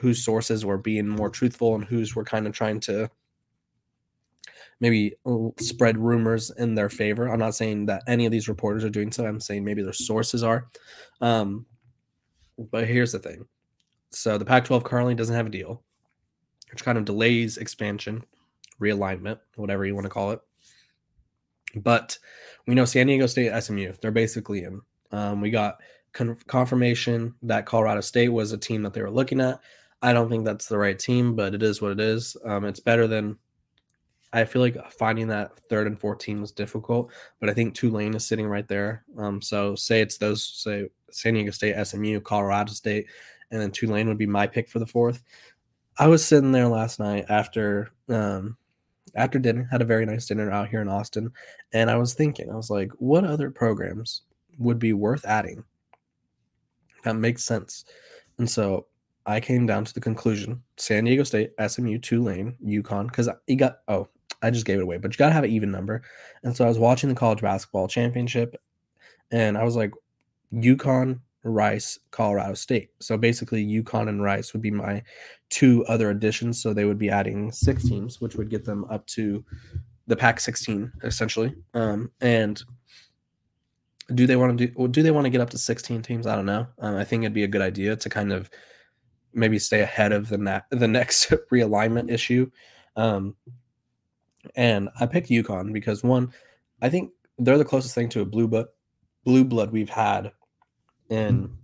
whose 0.00 0.24
sources 0.24 0.64
were 0.64 0.78
being 0.78 1.08
more 1.08 1.30
truthful 1.30 1.74
and 1.74 1.84
whose 1.84 2.14
were 2.14 2.24
kind 2.24 2.46
of 2.46 2.52
trying 2.52 2.80
to 2.80 3.10
maybe 4.80 5.14
spread 5.60 5.96
rumors 5.96 6.50
in 6.50 6.74
their 6.74 6.88
favor. 6.88 7.28
I'm 7.28 7.38
not 7.38 7.54
saying 7.54 7.86
that 7.86 8.02
any 8.08 8.26
of 8.26 8.32
these 8.32 8.48
reporters 8.48 8.84
are 8.84 8.90
doing 8.90 9.12
so. 9.12 9.24
I'm 9.24 9.40
saying 9.40 9.64
maybe 9.64 9.82
their 9.82 9.92
sources 9.92 10.42
are. 10.42 10.66
Um, 11.20 11.66
but 12.70 12.88
here's 12.88 13.12
the 13.12 13.20
thing. 13.20 13.46
So 14.10 14.38
the 14.38 14.44
Pac 14.44 14.64
12 14.64 14.82
currently 14.82 15.14
doesn't 15.14 15.34
have 15.34 15.46
a 15.46 15.50
deal, 15.50 15.84
which 16.70 16.84
kind 16.84 16.98
of 16.98 17.04
delays 17.04 17.58
expansion, 17.58 18.24
realignment, 18.80 19.38
whatever 19.56 19.84
you 19.84 19.94
want 19.94 20.04
to 20.04 20.10
call 20.10 20.32
it. 20.32 20.40
But 21.74 22.18
we 22.66 22.74
know 22.74 22.84
San 22.84 23.06
Diego 23.06 23.26
State, 23.26 23.58
SMU, 23.62 23.92
they're 24.00 24.10
basically 24.10 24.64
in. 24.64 24.80
Um, 25.10 25.40
we 25.40 25.50
got 25.50 25.78
con- 26.12 26.38
confirmation 26.46 27.34
that 27.42 27.66
Colorado 27.66 28.00
State 28.00 28.28
was 28.28 28.52
a 28.52 28.58
team 28.58 28.82
that 28.82 28.92
they 28.92 29.02
were 29.02 29.10
looking 29.10 29.40
at. 29.40 29.60
I 30.02 30.12
don't 30.12 30.28
think 30.28 30.44
that's 30.44 30.66
the 30.66 30.78
right 30.78 30.98
team, 30.98 31.36
but 31.36 31.54
it 31.54 31.62
is 31.62 31.80
what 31.80 31.92
it 31.92 32.00
is. 32.00 32.36
Um, 32.44 32.64
it's 32.64 32.80
better 32.80 33.06
than 33.06 33.38
I 34.32 34.44
feel 34.44 34.62
like 34.62 34.92
finding 34.92 35.28
that 35.28 35.58
third 35.68 35.86
and 35.86 35.98
14 35.98 36.40
was 36.40 36.52
difficult, 36.52 37.12
but 37.38 37.50
I 37.50 37.54
think 37.54 37.74
Tulane 37.74 38.14
is 38.14 38.26
sitting 38.26 38.46
right 38.46 38.66
there. 38.66 39.04
Um, 39.18 39.42
so 39.42 39.74
say 39.74 40.00
it's 40.00 40.16
those, 40.16 40.42
say 40.44 40.88
San 41.10 41.34
Diego 41.34 41.50
State, 41.50 41.76
SMU, 41.86 42.20
Colorado 42.20 42.72
State, 42.72 43.06
and 43.50 43.60
then 43.60 43.70
Tulane 43.70 44.08
would 44.08 44.18
be 44.18 44.26
my 44.26 44.46
pick 44.46 44.68
for 44.68 44.78
the 44.78 44.86
fourth. 44.86 45.22
I 45.98 46.08
was 46.08 46.24
sitting 46.24 46.52
there 46.52 46.68
last 46.68 46.98
night 46.98 47.26
after 47.28 47.90
um, 48.08 48.56
after 49.14 49.38
dinner, 49.38 49.68
had 49.70 49.82
a 49.82 49.86
very 49.86 50.06
nice 50.06 50.26
dinner 50.26 50.50
out 50.50 50.68
here 50.68 50.80
in 50.80 50.88
Austin, 50.88 51.32
and 51.72 51.90
I 51.90 51.96
was 51.96 52.14
thinking, 52.14 52.50
I 52.50 52.56
was 52.56 52.70
like, 52.70 52.90
what 52.98 53.24
other 53.24 53.50
programs 53.50 54.22
would 54.58 54.78
be 54.78 54.92
worth 54.92 55.24
adding 55.24 55.64
that 57.04 57.16
makes 57.16 57.44
sense? 57.44 57.84
And 58.38 58.48
so 58.48 58.86
I 59.26 59.40
came 59.40 59.66
down 59.66 59.84
to 59.84 59.94
the 59.94 60.00
conclusion: 60.00 60.62
San 60.76 61.04
Diego 61.04 61.24
State, 61.24 61.52
SMU, 61.64 61.98
Tulane, 61.98 62.56
UConn, 62.64 63.08
because 63.08 63.28
you 63.46 63.56
got 63.56 63.78
oh 63.88 64.08
I 64.42 64.50
just 64.50 64.66
gave 64.66 64.78
it 64.78 64.82
away, 64.82 64.98
but 64.98 65.12
you 65.12 65.18
got 65.18 65.28
to 65.28 65.34
have 65.34 65.44
an 65.44 65.50
even 65.50 65.70
number. 65.70 66.02
And 66.42 66.56
so 66.56 66.64
I 66.64 66.68
was 66.68 66.78
watching 66.78 67.08
the 67.08 67.14
college 67.14 67.40
basketball 67.40 67.86
championship 67.86 68.56
and 69.30 69.56
I 69.56 69.64
was 69.64 69.76
like, 69.76 69.92
UConn, 70.52 71.20
Rice, 71.44 71.98
Colorado 72.10 72.54
State. 72.54 72.90
So 73.00 73.16
basically, 73.16 73.64
UConn 73.64 74.08
and 74.08 74.22
Rice 74.22 74.52
would 74.52 74.62
be 74.62 74.70
my 74.70 75.02
two 75.52 75.84
other 75.84 76.10
additions. 76.10 76.60
So 76.60 76.72
they 76.72 76.86
would 76.86 76.98
be 76.98 77.10
adding 77.10 77.52
six 77.52 77.84
teams, 77.84 78.20
which 78.20 78.34
would 78.36 78.48
get 78.48 78.64
them 78.64 78.84
up 78.86 79.06
to 79.08 79.44
the 80.06 80.16
Pac 80.16 80.40
16 80.40 80.90
essentially. 81.04 81.54
Um, 81.74 82.10
and 82.20 82.60
do 84.14 84.26
they 84.26 84.36
want 84.36 84.58
to 84.58 84.66
do? 84.66 84.88
Do 84.88 85.02
they 85.02 85.10
want 85.10 85.26
to 85.26 85.30
get 85.30 85.40
up 85.40 85.50
to 85.50 85.58
16 85.58 86.02
teams? 86.02 86.26
I 86.26 86.34
don't 86.34 86.46
know. 86.46 86.66
Um, 86.78 86.96
I 86.96 87.04
think 87.04 87.22
it'd 87.22 87.34
be 87.34 87.44
a 87.44 87.48
good 87.48 87.62
idea 87.62 87.94
to 87.96 88.08
kind 88.08 88.32
of 88.32 88.50
maybe 89.32 89.58
stay 89.58 89.80
ahead 89.80 90.12
of 90.12 90.28
the 90.28 90.38
na- 90.38 90.60
the 90.70 90.88
next 90.98 91.30
realignment 91.52 92.10
issue. 92.10 92.50
Um, 92.96 93.36
and 94.56 94.88
I 94.98 95.06
picked 95.06 95.28
UConn 95.28 95.72
because 95.72 96.02
one, 96.02 96.32
I 96.80 96.88
think 96.88 97.12
they're 97.38 97.58
the 97.58 97.64
closest 97.64 97.94
thing 97.94 98.08
to 98.10 98.20
a 98.20 98.24
blue 98.24 98.48
blood 98.48 98.66
blue 99.24 99.44
blood 99.44 99.70
we've 99.70 99.88
had 99.88 100.32
in 101.10 101.56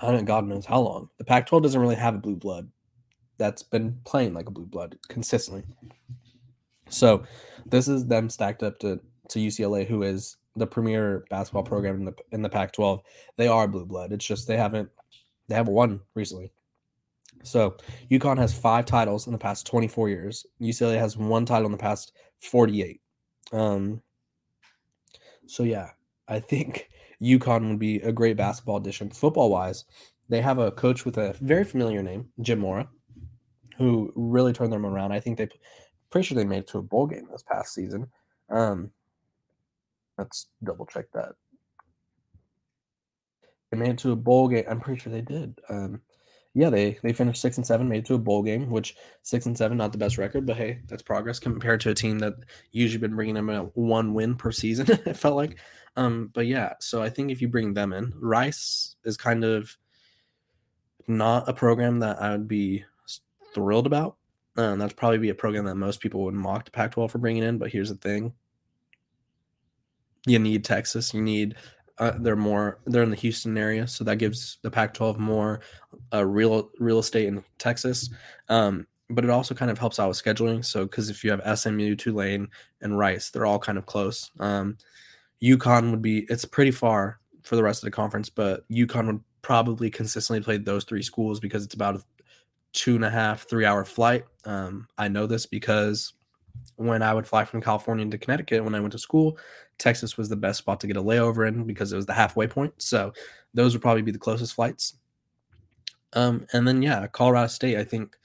I 0.00 0.06
don't 0.06 0.16
know, 0.16 0.22
God 0.22 0.46
knows 0.46 0.66
how 0.66 0.80
long. 0.80 1.08
The 1.18 1.24
Pac-12 1.24 1.62
doesn't 1.62 1.80
really 1.80 1.96
have 1.96 2.14
a 2.14 2.18
blue 2.18 2.36
blood 2.36 2.70
that's 3.38 3.62
been 3.62 3.98
playing 4.04 4.34
like 4.34 4.48
a 4.48 4.52
blue 4.52 4.66
blood 4.66 4.98
consistently. 5.08 5.62
So 6.88 7.24
this 7.66 7.88
is 7.88 8.06
them 8.06 8.28
stacked 8.30 8.62
up 8.62 8.78
to 8.80 9.00
to 9.30 9.38
UCLA, 9.38 9.86
who 9.86 10.02
is 10.02 10.36
the 10.56 10.66
premier 10.66 11.24
basketball 11.30 11.62
program 11.62 11.96
in 11.96 12.04
the 12.04 12.14
in 12.32 12.42
the 12.42 12.48
Pac-12. 12.48 13.00
They 13.36 13.48
are 13.48 13.68
blue 13.68 13.86
blood. 13.86 14.12
It's 14.12 14.26
just 14.26 14.48
they 14.48 14.56
haven't 14.56 14.90
they 15.48 15.54
haven't 15.54 15.74
won 15.74 16.00
recently. 16.14 16.52
So 17.44 17.76
UConn 18.10 18.38
has 18.38 18.58
five 18.58 18.84
titles 18.84 19.26
in 19.26 19.32
the 19.32 19.38
past 19.38 19.66
24 19.66 20.08
years. 20.08 20.46
UCLA 20.60 20.98
has 20.98 21.16
one 21.16 21.46
title 21.46 21.66
in 21.66 21.72
the 21.72 21.78
past 21.78 22.12
48. 22.40 23.00
Um, 23.52 24.02
so 25.46 25.62
yeah, 25.62 25.90
I 26.26 26.40
think 26.40 26.90
UConn 27.22 27.68
would 27.70 27.78
be 27.78 27.96
a 27.96 28.12
great 28.12 28.36
basketball 28.36 28.78
addition. 28.78 29.10
Football 29.10 29.50
wise, 29.50 29.84
they 30.28 30.40
have 30.40 30.58
a 30.58 30.72
coach 30.72 31.04
with 31.04 31.16
a 31.16 31.34
very 31.40 31.64
familiar 31.64 32.02
name, 32.02 32.28
Jim 32.40 32.58
Mora, 32.58 32.88
who 33.78 34.12
really 34.16 34.52
turned 34.52 34.72
them 34.72 34.84
around. 34.84 35.12
I 35.12 35.20
think 35.20 35.38
they, 35.38 35.48
pretty 36.10 36.26
sure 36.26 36.36
they 36.36 36.44
made 36.44 36.60
it 36.60 36.68
to 36.68 36.78
a 36.78 36.82
bowl 36.82 37.06
game 37.06 37.28
this 37.30 37.44
past 37.44 37.72
season. 37.72 38.08
Um, 38.50 38.90
let's 40.18 40.48
double 40.62 40.84
check 40.86 41.06
that. 41.14 41.32
They 43.70 43.78
made 43.78 43.90
it 43.90 43.98
to 43.98 44.12
a 44.12 44.16
bowl 44.16 44.48
game. 44.48 44.64
I'm 44.68 44.80
pretty 44.80 45.00
sure 45.00 45.12
they 45.12 45.20
did. 45.20 45.58
Um, 45.68 46.00
yeah, 46.54 46.70
they 46.70 46.98
they 47.02 47.12
finished 47.12 47.40
six 47.40 47.56
and 47.56 47.66
seven, 47.66 47.88
made 47.88 47.98
it 47.98 48.06
to 48.06 48.14
a 48.14 48.18
bowl 48.18 48.42
game, 48.42 48.70
which 48.70 48.96
six 49.22 49.46
and 49.46 49.56
seven, 49.56 49.76
not 49.78 49.92
the 49.92 49.98
best 49.98 50.18
record, 50.18 50.46
but 50.46 50.56
hey, 50.56 50.80
that's 50.88 51.02
progress 51.02 51.38
compared 51.38 51.80
to 51.82 51.90
a 51.90 51.94
team 51.94 52.18
that 52.20 52.34
usually 52.72 53.00
been 53.00 53.14
bringing 53.14 53.34
them 53.34 53.50
a 53.50 53.64
one 53.74 54.12
win 54.14 54.34
per 54.34 54.50
season. 54.50 54.90
it 55.06 55.16
felt 55.16 55.36
like, 55.36 55.58
Um, 55.96 56.30
but 56.32 56.46
yeah, 56.46 56.72
so 56.80 57.02
I 57.02 57.10
think 57.10 57.30
if 57.30 57.40
you 57.40 57.48
bring 57.48 57.74
them 57.74 57.92
in, 57.92 58.12
Rice 58.16 58.96
is 59.04 59.16
kind 59.16 59.44
of 59.44 59.76
not 61.06 61.48
a 61.48 61.52
program 61.52 62.00
that 62.00 62.20
I 62.20 62.32
would 62.32 62.48
be 62.48 62.84
thrilled 63.54 63.86
about. 63.86 64.16
Um, 64.56 64.78
that's 64.78 64.92
probably 64.92 65.18
be 65.18 65.28
a 65.28 65.34
program 65.34 65.64
that 65.66 65.76
most 65.76 66.00
people 66.00 66.24
would 66.24 66.34
mock 66.34 66.64
the 66.64 66.70
Pac-12 66.70 67.10
for 67.10 67.18
bringing 67.18 67.44
in. 67.44 67.58
But 67.58 67.70
here's 67.70 67.90
the 67.90 67.96
thing: 67.96 68.32
you 70.26 70.38
need 70.38 70.64
Texas. 70.64 71.14
You 71.14 71.22
need 71.22 71.54
uh, 71.98 72.12
they're 72.18 72.36
more 72.36 72.80
they're 72.86 73.02
in 73.02 73.10
the 73.10 73.16
Houston 73.16 73.56
area, 73.56 73.86
so 73.86 74.04
that 74.04 74.16
gives 74.16 74.58
the 74.62 74.70
Pac-12 74.70 75.18
more 75.18 75.60
uh, 76.12 76.24
real 76.24 76.70
real 76.78 76.98
estate 76.98 77.26
in 77.26 77.42
Texas. 77.58 78.10
Um, 78.48 78.86
but 79.10 79.24
it 79.24 79.30
also 79.30 79.54
kind 79.54 79.70
of 79.70 79.78
helps 79.78 79.98
out 79.98 80.08
with 80.08 80.22
scheduling. 80.22 80.64
So 80.64 80.84
because 80.84 81.08
if 81.08 81.24
you 81.24 81.30
have 81.30 81.58
SMU, 81.58 81.96
Tulane, 81.96 82.48
and 82.82 82.98
Rice, 82.98 83.30
they're 83.30 83.46
all 83.46 83.58
kind 83.58 83.78
of 83.78 83.86
close. 83.86 84.30
Um, 84.38 84.76
UConn 85.42 85.90
would 85.90 86.02
be 86.02 86.26
it's 86.28 86.44
pretty 86.44 86.70
far 86.70 87.20
for 87.42 87.56
the 87.56 87.62
rest 87.62 87.82
of 87.82 87.86
the 87.86 87.92
conference, 87.92 88.28
but 88.28 88.68
UConn 88.70 89.06
would 89.06 89.20
probably 89.42 89.90
consistently 89.90 90.42
play 90.42 90.58
those 90.58 90.84
three 90.84 91.02
schools 91.02 91.40
because 91.40 91.64
it's 91.64 91.74
about 91.74 91.96
a 91.96 92.02
two 92.78 92.94
and 92.94 93.04
a 93.04 93.10
half, 93.10 93.48
three 93.48 93.64
hour 93.64 93.84
flight. 93.84 94.24
Um, 94.44 94.86
I 94.96 95.08
know 95.08 95.26
this 95.26 95.46
because 95.46 96.12
when 96.76 97.02
I 97.02 97.12
would 97.12 97.26
fly 97.26 97.44
from 97.44 97.60
California 97.60 98.06
to 98.08 98.18
Connecticut 98.18 98.62
when 98.62 98.76
I 98.76 98.78
went 98.80 98.92
to 98.92 99.00
school, 99.00 99.36
Texas 99.78 100.16
was 100.16 100.28
the 100.28 100.36
best 100.36 100.58
spot 100.58 100.78
to 100.80 100.86
get 100.86 100.96
a 100.96 101.02
layover 101.02 101.48
in 101.48 101.64
because 101.64 101.92
it 101.92 101.96
was 101.96 102.06
the 102.06 102.14
halfway 102.14 102.46
point. 102.46 102.72
So 102.78 103.12
those 103.52 103.72
would 103.72 103.82
probably 103.82 104.02
be 104.02 104.12
the 104.12 104.18
closest 104.18 104.54
flights. 104.54 104.94
Um, 106.12 106.46
and 106.52 106.68
then 106.68 106.80
yeah, 106.80 107.08
Colorado 107.08 107.48
State, 107.48 107.76
I 107.78 107.82
think 107.82 108.16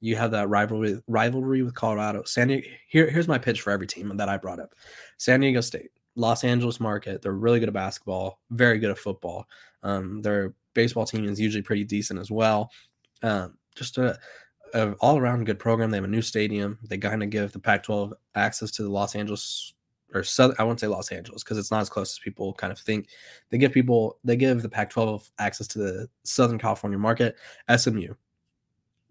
you 0.00 0.14
have 0.16 0.32
that 0.32 0.50
rivalry 0.50 1.00
rivalry 1.06 1.62
with 1.62 1.74
Colorado. 1.74 2.22
San 2.24 2.48
Diego, 2.48 2.68
here, 2.88 3.08
here's 3.08 3.28
my 3.28 3.38
pitch 3.38 3.62
for 3.62 3.70
every 3.70 3.86
team 3.86 4.14
that 4.14 4.28
I 4.28 4.36
brought 4.36 4.60
up. 4.60 4.74
San 5.16 5.40
Diego 5.40 5.62
State, 5.62 5.90
Los 6.16 6.44
Angeles 6.44 6.80
market. 6.80 7.22
They're 7.22 7.32
really 7.32 7.60
good 7.60 7.70
at 7.70 7.74
basketball, 7.74 8.40
very 8.50 8.78
good 8.78 8.90
at 8.90 8.98
football. 8.98 9.46
Um, 9.82 10.20
their 10.20 10.52
baseball 10.74 11.06
team 11.06 11.24
is 11.24 11.40
usually 11.40 11.62
pretty 11.62 11.84
decent 11.84 12.20
as 12.20 12.30
well. 12.30 12.70
Um, 13.22 13.56
just 13.74 13.98
a, 13.98 14.18
a 14.74 14.92
all 15.00 15.18
around 15.18 15.46
good 15.46 15.58
program. 15.58 15.90
They 15.90 15.96
have 15.96 16.04
a 16.04 16.08
new 16.08 16.22
stadium. 16.22 16.78
They 16.88 16.98
kind 16.98 17.22
of 17.22 17.30
give 17.30 17.52
the 17.52 17.58
Pac-12 17.58 18.12
access 18.34 18.70
to 18.72 18.82
the 18.82 18.90
Los 18.90 19.14
Angeles 19.14 19.74
or 20.14 20.22
Southern. 20.22 20.56
I 20.58 20.64
won't 20.64 20.80
say 20.80 20.86
Los 20.86 21.10
Angeles 21.10 21.42
because 21.42 21.58
it's 21.58 21.70
not 21.70 21.80
as 21.80 21.90
close 21.90 22.12
as 22.12 22.18
people 22.18 22.52
kind 22.54 22.72
of 22.72 22.78
think. 22.78 23.08
They 23.50 23.58
give 23.58 23.72
people 23.72 24.18
they 24.24 24.36
give 24.36 24.62
the 24.62 24.68
Pac-12 24.68 25.30
access 25.38 25.66
to 25.68 25.78
the 25.78 26.08
Southern 26.24 26.58
California 26.58 26.98
market. 26.98 27.36
SMU, 27.74 28.14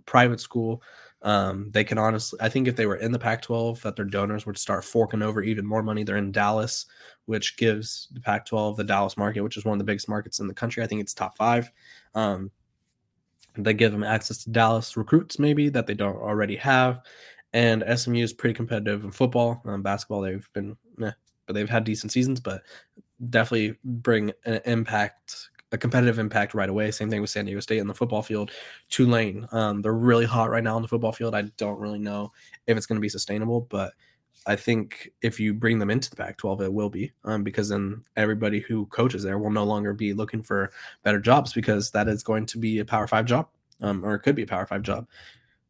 private 0.06 0.40
school. 0.40 0.82
Um, 1.24 1.70
they 1.72 1.84
can 1.84 1.98
honestly, 1.98 2.40
I 2.42 2.50
think 2.50 2.68
if 2.68 2.76
they 2.76 2.88
were 2.88 2.96
in 2.96 3.12
the 3.12 3.20
Pac 3.20 3.44
12, 3.44 3.82
that 3.82 3.96
their 3.96 4.06
donors 4.06 4.46
would 4.46 4.58
start 4.58 4.84
forking 4.84 5.22
over 5.22 5.44
even 5.44 5.66
more 5.66 5.84
money. 5.84 6.04
They're 6.04 6.18
in 6.18 6.32
Dallas, 6.32 6.88
which 7.26 7.58
gives 7.58 8.08
the 8.12 8.20
Pac 8.20 8.46
12 8.48 8.78
the 8.78 8.84
Dallas 8.84 9.18
market, 9.18 9.42
which 9.42 9.58
is 9.58 9.66
one 9.66 9.74
of 9.74 9.80
the 9.80 9.86
biggest 9.86 10.10
markets 10.10 10.40
in 10.40 10.48
the 10.48 10.54
country. 10.54 10.84
I 10.84 10.88
think 10.88 11.02
it's 11.02 11.14
top 11.14 11.38
five. 11.38 11.72
Um, 12.16 12.50
they 13.56 13.74
give 13.74 13.92
them 13.92 14.04
access 14.04 14.44
to 14.44 14.50
Dallas 14.50 14.96
recruits, 14.96 15.40
maybe 15.40 15.70
that 15.70 15.88
they 15.88 15.94
don't 15.94 16.18
already 16.18 16.56
have. 16.58 17.02
And 17.54 17.84
SMU 17.96 18.24
is 18.24 18.34
pretty 18.34 18.54
competitive 18.54 19.04
in 19.04 19.12
football. 19.12 19.62
Um, 19.66 19.82
basketball, 19.82 20.22
they've 20.22 20.48
been, 20.54 20.78
but 20.98 21.16
they've 21.54 21.70
had 21.70 21.84
decent 21.84 22.12
seasons, 22.12 22.40
but 22.40 22.62
definitely 23.30 23.78
bring 23.84 24.32
an 24.46 24.62
impact 24.66 25.50
a 25.72 25.78
competitive 25.78 26.20
impact 26.20 26.54
right 26.54 26.70
away. 26.70 26.92
Same 26.92 27.10
thing 27.10 27.22
with 27.22 27.30
San 27.30 27.46
Diego 27.46 27.62
State 27.62 27.80
in 27.80 27.88
the 27.88 27.94
football 27.94 28.22
field. 28.22 28.52
Tulane, 28.90 29.48
um, 29.52 29.82
they're 29.82 29.94
really 29.94 30.26
hot 30.26 30.50
right 30.50 30.64
now 30.64 30.76
on 30.76 30.82
the 30.82 30.88
football 30.88 31.14
field. 31.14 31.34
I 31.34 31.44
don't 31.58 31.80
really 31.80 32.00
know 32.00 32.32
if 32.68 32.76
it's 32.76 32.86
going 32.86 32.98
to 32.98 33.02
be 33.02 33.10
sustainable, 33.10 33.62
but 33.70 33.94
I 34.48 34.56
think 34.56 35.12
if 35.22 35.40
you 35.40 35.54
bring 35.54 35.78
them 35.78 35.92
into 35.92 36.10
the 36.10 36.16
Pac-12, 36.16 36.62
it 36.62 36.74
will 36.74 36.90
be 36.90 37.12
um, 37.26 37.44
because 37.44 37.70
then 37.70 38.04
everybody 38.18 38.60
who 38.60 38.88
coaches 38.88 39.24
there 39.24 39.38
will 39.38 39.52
no 39.52 39.64
longer 39.64 39.94
be 39.94 40.14
looking 40.14 40.42
for 40.42 40.72
better 41.04 41.20
jobs 41.20 41.54
because 41.54 41.92
that 41.92 42.08
is 42.08 42.24
going 42.24 42.48
to 42.48 42.58
be 42.58 42.80
a 42.80 42.86
Power 42.86 43.08
Five 43.08 43.26
job, 43.26 43.48
um, 43.82 44.04
or 44.04 44.16
it 44.16 44.20
could 44.20 44.36
be 44.36 44.44
a 44.44 44.48
Power 44.48 44.66
Five 44.66 44.82
job. 44.82 45.08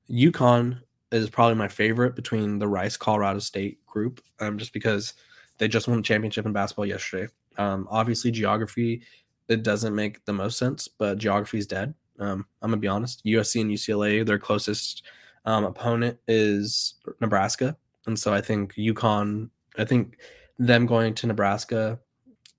UConn 0.09 0.79
is 1.11 1.29
probably 1.29 1.55
my 1.55 1.67
favorite 1.67 2.15
between 2.15 2.59
the 2.59 2.67
Rice 2.67 2.95
Colorado 2.95 3.39
State 3.39 3.85
group, 3.85 4.21
um, 4.39 4.57
just 4.57 4.71
because 4.71 5.15
they 5.57 5.67
just 5.67 5.87
won 5.87 5.97
the 5.97 6.03
championship 6.03 6.45
in 6.45 6.53
basketball 6.53 6.85
yesterday. 6.85 7.31
Um, 7.57 7.87
obviously, 7.91 8.31
geography 8.31 9.03
it 9.51 9.63
doesn't 9.63 9.93
make 9.93 10.23
the 10.23 10.33
most 10.33 10.57
sense, 10.57 10.87
but 10.87 11.17
geography 11.17 11.57
is 11.57 11.67
dead. 11.67 11.93
Um, 12.19 12.45
I'm 12.61 12.69
gonna 12.69 12.79
be 12.79 12.87
honest. 12.87 13.23
USC 13.25 13.61
and 13.61 13.71
UCLA, 13.71 14.25
their 14.25 14.39
closest 14.39 15.03
um, 15.45 15.65
opponent 15.65 16.17
is 16.27 16.95
Nebraska, 17.19 17.75
and 18.07 18.17
so 18.17 18.33
I 18.33 18.41
think 18.41 18.75
UConn. 18.75 19.49
I 19.77 19.85
think 19.85 20.17
them 20.59 20.85
going 20.85 21.13
to 21.15 21.27
Nebraska 21.27 21.99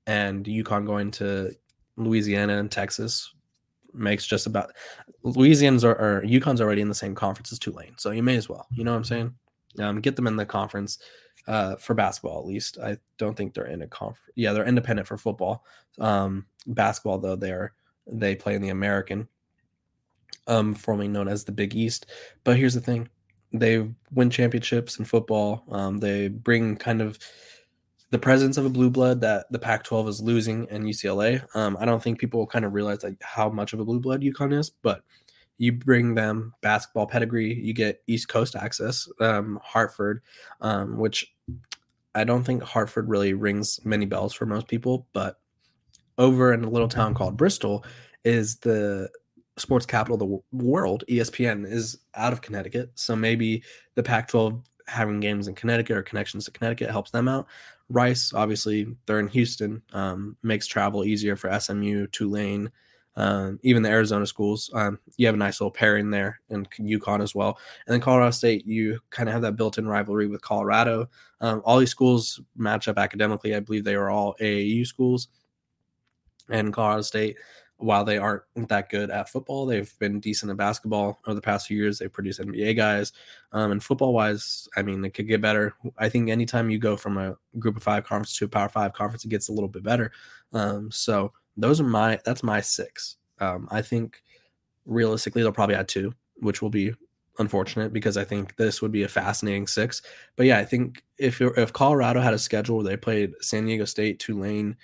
and 0.06 0.44
UConn 0.44 0.86
going 0.86 1.10
to 1.12 1.52
Louisiana 1.96 2.58
and 2.58 2.70
Texas 2.70 3.32
makes 3.94 4.26
just 4.26 4.46
about 4.46 4.72
Louisiana's 5.22 5.84
or, 5.84 5.92
or 5.92 6.22
UConn's 6.22 6.60
already 6.60 6.80
in 6.80 6.88
the 6.88 6.94
same 6.94 7.14
conference 7.14 7.52
as 7.52 7.58
Tulane, 7.58 7.94
so 7.98 8.10
you 8.10 8.22
may 8.22 8.36
as 8.36 8.48
well. 8.48 8.66
You 8.70 8.84
know 8.84 8.92
what 8.92 8.98
I'm 8.98 9.04
saying? 9.04 9.34
Um, 9.78 10.00
get 10.00 10.16
them 10.16 10.26
in 10.26 10.36
the 10.36 10.46
conference 10.46 10.98
uh, 11.46 11.76
for 11.76 11.94
basketball 11.94 12.38
at 12.38 12.46
least. 12.46 12.78
I 12.78 12.98
don't 13.18 13.36
think 13.36 13.54
they're 13.54 13.66
in 13.66 13.82
a 13.82 13.86
conference. 13.86 14.32
Yeah, 14.34 14.52
they're 14.52 14.66
independent 14.66 15.08
for 15.08 15.16
football. 15.16 15.64
Um, 15.98 16.46
basketball 16.66 17.18
though, 17.18 17.36
they're 17.36 17.74
they 18.06 18.34
play 18.34 18.54
in 18.54 18.62
the 18.62 18.70
American, 18.70 19.28
um, 20.46 20.74
formerly 20.74 21.08
known 21.08 21.28
as 21.28 21.44
the 21.44 21.52
Big 21.52 21.74
East. 21.74 22.06
But 22.44 22.56
here's 22.56 22.74
the 22.74 22.80
thing: 22.80 23.08
they 23.52 23.88
win 24.12 24.30
championships 24.30 24.98
in 24.98 25.04
football. 25.04 25.64
Um, 25.70 25.98
they 25.98 26.28
bring 26.28 26.76
kind 26.76 27.00
of 27.00 27.18
the 28.10 28.18
presence 28.18 28.56
of 28.56 28.66
a 28.66 28.70
blue 28.70 28.90
blood 28.90 29.20
that 29.22 29.46
the 29.50 29.58
Pac-12 29.58 30.08
is 30.08 30.20
losing 30.20 30.66
in 30.68 30.84
UCLA. 30.84 31.44
Um, 31.54 31.76
I 31.80 31.86
don't 31.86 32.02
think 32.02 32.18
people 32.18 32.40
will 32.40 32.46
kind 32.46 32.64
of 32.64 32.74
realize 32.74 33.02
like 33.02 33.16
how 33.22 33.48
much 33.48 33.72
of 33.72 33.80
a 33.80 33.84
blue 33.84 34.00
blood 34.00 34.22
UConn 34.22 34.52
is, 34.52 34.70
but 34.70 35.02
you 35.58 35.72
bring 35.72 36.14
them 36.14 36.52
basketball 36.60 37.06
pedigree, 37.06 37.54
you 37.54 37.72
get 37.72 38.02
East 38.06 38.28
Coast 38.28 38.56
access, 38.56 39.08
um, 39.20 39.58
Hartford, 39.62 40.22
um, 40.60 40.98
which 40.98 41.32
I 42.14 42.24
don't 42.24 42.44
think 42.44 42.62
Hartford 42.62 43.08
really 43.08 43.32
rings 43.32 43.80
many 43.84 44.04
bells 44.04 44.34
for 44.34 44.44
most 44.44 44.68
people, 44.68 45.06
but 45.12 45.38
over 46.18 46.52
in 46.52 46.64
a 46.64 46.68
little 46.68 46.88
town 46.88 47.14
called 47.14 47.36
Bristol 47.36 47.84
is 48.24 48.56
the 48.56 49.08
sports 49.58 49.86
capital 49.86 50.14
of 50.14 50.20
the 50.20 50.64
world. 50.64 51.04
ESPN 51.08 51.70
is 51.70 51.98
out 52.14 52.32
of 52.32 52.40
Connecticut, 52.40 52.90
so 52.94 53.14
maybe 53.14 53.62
the 53.94 54.02
Pac-12 54.02 54.62
having 54.86 55.20
games 55.20 55.48
in 55.48 55.54
Connecticut 55.54 55.96
or 55.96 56.02
connections 56.02 56.44
to 56.44 56.50
Connecticut 56.50 56.90
helps 56.90 57.10
them 57.10 57.28
out. 57.28 57.46
Rice, 57.88 58.32
obviously, 58.34 58.86
they're 59.06 59.20
in 59.20 59.28
Houston, 59.28 59.82
um, 59.92 60.36
makes 60.42 60.66
travel 60.66 61.04
easier 61.04 61.36
for 61.36 61.58
SMU, 61.58 62.06
Tulane, 62.08 62.70
um, 63.16 63.60
even 63.62 63.82
the 63.82 63.90
Arizona 63.90 64.26
schools. 64.26 64.70
Um, 64.72 64.98
you 65.16 65.26
have 65.26 65.34
a 65.34 65.38
nice 65.38 65.60
little 65.60 65.70
pairing 65.70 66.10
there, 66.10 66.40
and 66.48 66.70
UConn 66.70 67.22
as 67.22 67.34
well. 67.34 67.58
And 67.86 67.92
then 67.92 68.00
Colorado 68.00 68.30
State, 68.30 68.66
you 68.66 68.98
kind 69.10 69.28
of 69.28 69.34
have 69.34 69.42
that 69.42 69.56
built-in 69.56 69.86
rivalry 69.86 70.26
with 70.26 70.40
Colorado. 70.40 71.08
Um, 71.40 71.60
all 71.64 71.78
these 71.78 71.90
schools 71.90 72.40
match 72.56 72.88
up 72.88 72.98
academically. 72.98 73.54
I 73.54 73.60
believe 73.60 73.84
they 73.84 73.94
are 73.94 74.10
all 74.10 74.34
AAU 74.40 74.86
schools, 74.86 75.28
and 76.48 76.72
Colorado 76.72 77.02
State. 77.02 77.36
While 77.82 78.04
they 78.04 78.16
aren't 78.16 78.42
that 78.54 78.90
good 78.90 79.10
at 79.10 79.28
football, 79.28 79.66
they've 79.66 79.92
been 79.98 80.20
decent 80.20 80.50
at 80.50 80.56
basketball 80.56 81.18
over 81.26 81.34
the 81.34 81.40
past 81.40 81.66
few 81.66 81.76
years. 81.76 81.98
They've 81.98 82.12
produced 82.12 82.40
NBA 82.40 82.76
guys. 82.76 83.12
Um, 83.52 83.72
and 83.72 83.82
football 83.82 84.12
wise, 84.12 84.68
I 84.76 84.82
mean, 84.82 85.04
it 85.04 85.14
could 85.14 85.26
get 85.26 85.40
better. 85.40 85.74
I 85.98 86.08
think 86.08 86.30
anytime 86.30 86.70
you 86.70 86.78
go 86.78 86.96
from 86.96 87.18
a 87.18 87.36
group 87.58 87.76
of 87.76 87.82
five 87.82 88.04
conference 88.04 88.36
to 88.36 88.44
a 88.44 88.48
power 88.48 88.68
five 88.68 88.92
conference, 88.92 89.24
it 89.24 89.30
gets 89.30 89.48
a 89.48 89.52
little 89.52 89.68
bit 89.68 89.82
better. 89.82 90.12
Um, 90.52 90.90
so 90.90 91.32
those 91.56 91.80
are 91.80 91.84
my 91.84 92.20
that's 92.24 92.42
my 92.42 92.60
six. 92.60 93.16
Um, 93.40 93.68
I 93.70 93.82
think 93.82 94.22
realistically 94.86 95.42
they'll 95.42 95.52
probably 95.52 95.74
add 95.74 95.88
two, 95.88 96.14
which 96.36 96.62
will 96.62 96.70
be 96.70 96.94
unfortunate 97.38 97.92
because 97.92 98.16
I 98.16 98.24
think 98.24 98.56
this 98.56 98.82
would 98.82 98.92
be 98.92 99.02
a 99.02 99.08
fascinating 99.08 99.66
six. 99.66 100.02
But 100.36 100.46
yeah, 100.46 100.58
I 100.58 100.64
think 100.64 101.02
if 101.18 101.40
if 101.40 101.72
Colorado 101.72 102.20
had 102.20 102.34
a 102.34 102.38
schedule 102.38 102.76
where 102.76 102.84
they 102.84 102.96
played 102.96 103.32
San 103.40 103.66
Diego 103.66 103.84
State, 103.84 104.18
Tulane, 104.18 104.76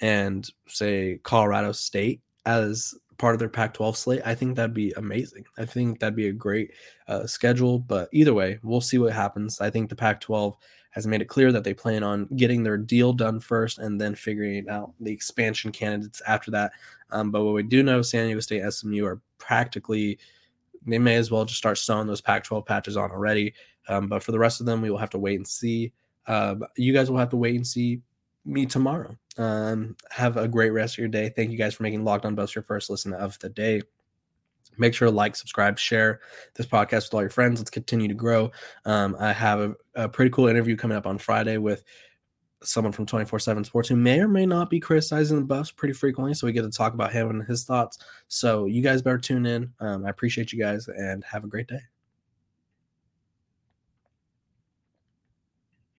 and 0.00 0.48
say 0.66 1.20
Colorado 1.22 1.72
State 1.72 2.20
as 2.46 2.94
part 3.18 3.34
of 3.34 3.38
their 3.38 3.48
Pac-12 3.48 3.96
slate, 3.96 4.22
I 4.24 4.34
think 4.34 4.56
that'd 4.56 4.74
be 4.74 4.92
amazing. 4.92 5.44
I 5.58 5.66
think 5.66 6.00
that'd 6.00 6.16
be 6.16 6.28
a 6.28 6.32
great 6.32 6.72
uh, 7.08 7.26
schedule. 7.26 7.78
But 7.78 8.08
either 8.12 8.34
way, 8.34 8.58
we'll 8.62 8.80
see 8.80 8.98
what 8.98 9.12
happens. 9.12 9.60
I 9.60 9.70
think 9.70 9.88
the 9.90 9.96
Pac-12 9.96 10.54
has 10.92 11.06
made 11.06 11.22
it 11.22 11.28
clear 11.28 11.52
that 11.52 11.62
they 11.62 11.74
plan 11.74 12.02
on 12.02 12.26
getting 12.36 12.62
their 12.62 12.76
deal 12.76 13.12
done 13.12 13.38
first 13.38 13.78
and 13.78 14.00
then 14.00 14.14
figuring 14.14 14.68
out 14.68 14.92
the 15.00 15.12
expansion 15.12 15.70
candidates 15.70 16.20
after 16.26 16.50
that. 16.50 16.72
Um, 17.10 17.30
but 17.30 17.44
what 17.44 17.54
we 17.54 17.62
do 17.62 17.82
know, 17.82 18.02
San 18.02 18.24
Diego 18.26 18.40
State, 18.40 18.68
SMU 18.72 19.04
are 19.04 19.20
practically 19.38 20.18
they 20.86 20.98
may 20.98 21.16
as 21.16 21.30
well 21.30 21.44
just 21.44 21.58
start 21.58 21.78
sewing 21.78 22.06
those 22.06 22.20
Pac-12 22.20 22.66
patches 22.66 22.96
on 22.96 23.10
already. 23.10 23.54
Um, 23.88 24.08
but 24.08 24.22
for 24.22 24.32
the 24.32 24.38
rest 24.38 24.60
of 24.60 24.66
them, 24.66 24.80
we 24.80 24.90
will 24.90 24.98
have 24.98 25.10
to 25.10 25.18
wait 25.18 25.36
and 25.36 25.46
see. 25.46 25.92
Uh, 26.26 26.56
you 26.76 26.92
guys 26.92 27.10
will 27.10 27.18
have 27.18 27.30
to 27.30 27.36
wait 27.36 27.56
and 27.56 27.66
see 27.66 28.00
me 28.44 28.66
tomorrow. 28.66 29.16
Um, 29.40 29.96
have 30.10 30.36
a 30.36 30.46
great 30.46 30.70
rest 30.70 30.94
of 30.94 30.98
your 30.98 31.08
day. 31.08 31.30
Thank 31.30 31.50
you 31.50 31.56
guys 31.56 31.74
for 31.74 31.82
making 31.82 32.04
Locked 32.04 32.26
On 32.26 32.34
Buffs 32.34 32.54
your 32.54 32.62
first 32.62 32.90
listen 32.90 33.14
of 33.14 33.38
the 33.38 33.48
day. 33.48 33.80
Make 34.76 34.92
sure 34.92 35.08
to 35.08 35.14
like, 35.14 35.34
subscribe, 35.34 35.78
share 35.78 36.20
this 36.54 36.66
podcast 36.66 37.06
with 37.06 37.14
all 37.14 37.22
your 37.22 37.30
friends. 37.30 37.58
Let's 37.58 37.70
continue 37.70 38.08
to 38.08 38.14
grow. 38.14 38.50
Um, 38.84 39.16
I 39.18 39.32
have 39.32 39.60
a, 39.60 39.74
a, 39.94 40.08
pretty 40.10 40.30
cool 40.30 40.46
interview 40.46 40.76
coming 40.76 40.96
up 40.96 41.06
on 41.06 41.16
Friday 41.16 41.56
with 41.56 41.82
someone 42.62 42.92
from 42.92 43.06
24 43.06 43.38
7 43.38 43.64
Sports 43.64 43.88
who 43.88 43.96
may 43.96 44.20
or 44.20 44.28
may 44.28 44.44
not 44.44 44.68
be 44.68 44.78
criticizing 44.78 45.38
the 45.38 45.44
Buffs 45.44 45.70
pretty 45.70 45.94
frequently. 45.94 46.34
So 46.34 46.46
we 46.46 46.52
get 46.52 46.62
to 46.62 46.70
talk 46.70 46.92
about 46.92 47.12
him 47.12 47.30
and 47.30 47.42
his 47.44 47.64
thoughts. 47.64 47.98
So 48.28 48.66
you 48.66 48.82
guys 48.82 49.00
better 49.00 49.18
tune 49.18 49.46
in. 49.46 49.72
Um, 49.80 50.04
I 50.04 50.10
appreciate 50.10 50.52
you 50.52 50.58
guys 50.58 50.86
and 50.88 51.24
have 51.24 51.44
a 51.44 51.48
great 51.48 51.66
day. 51.66 51.80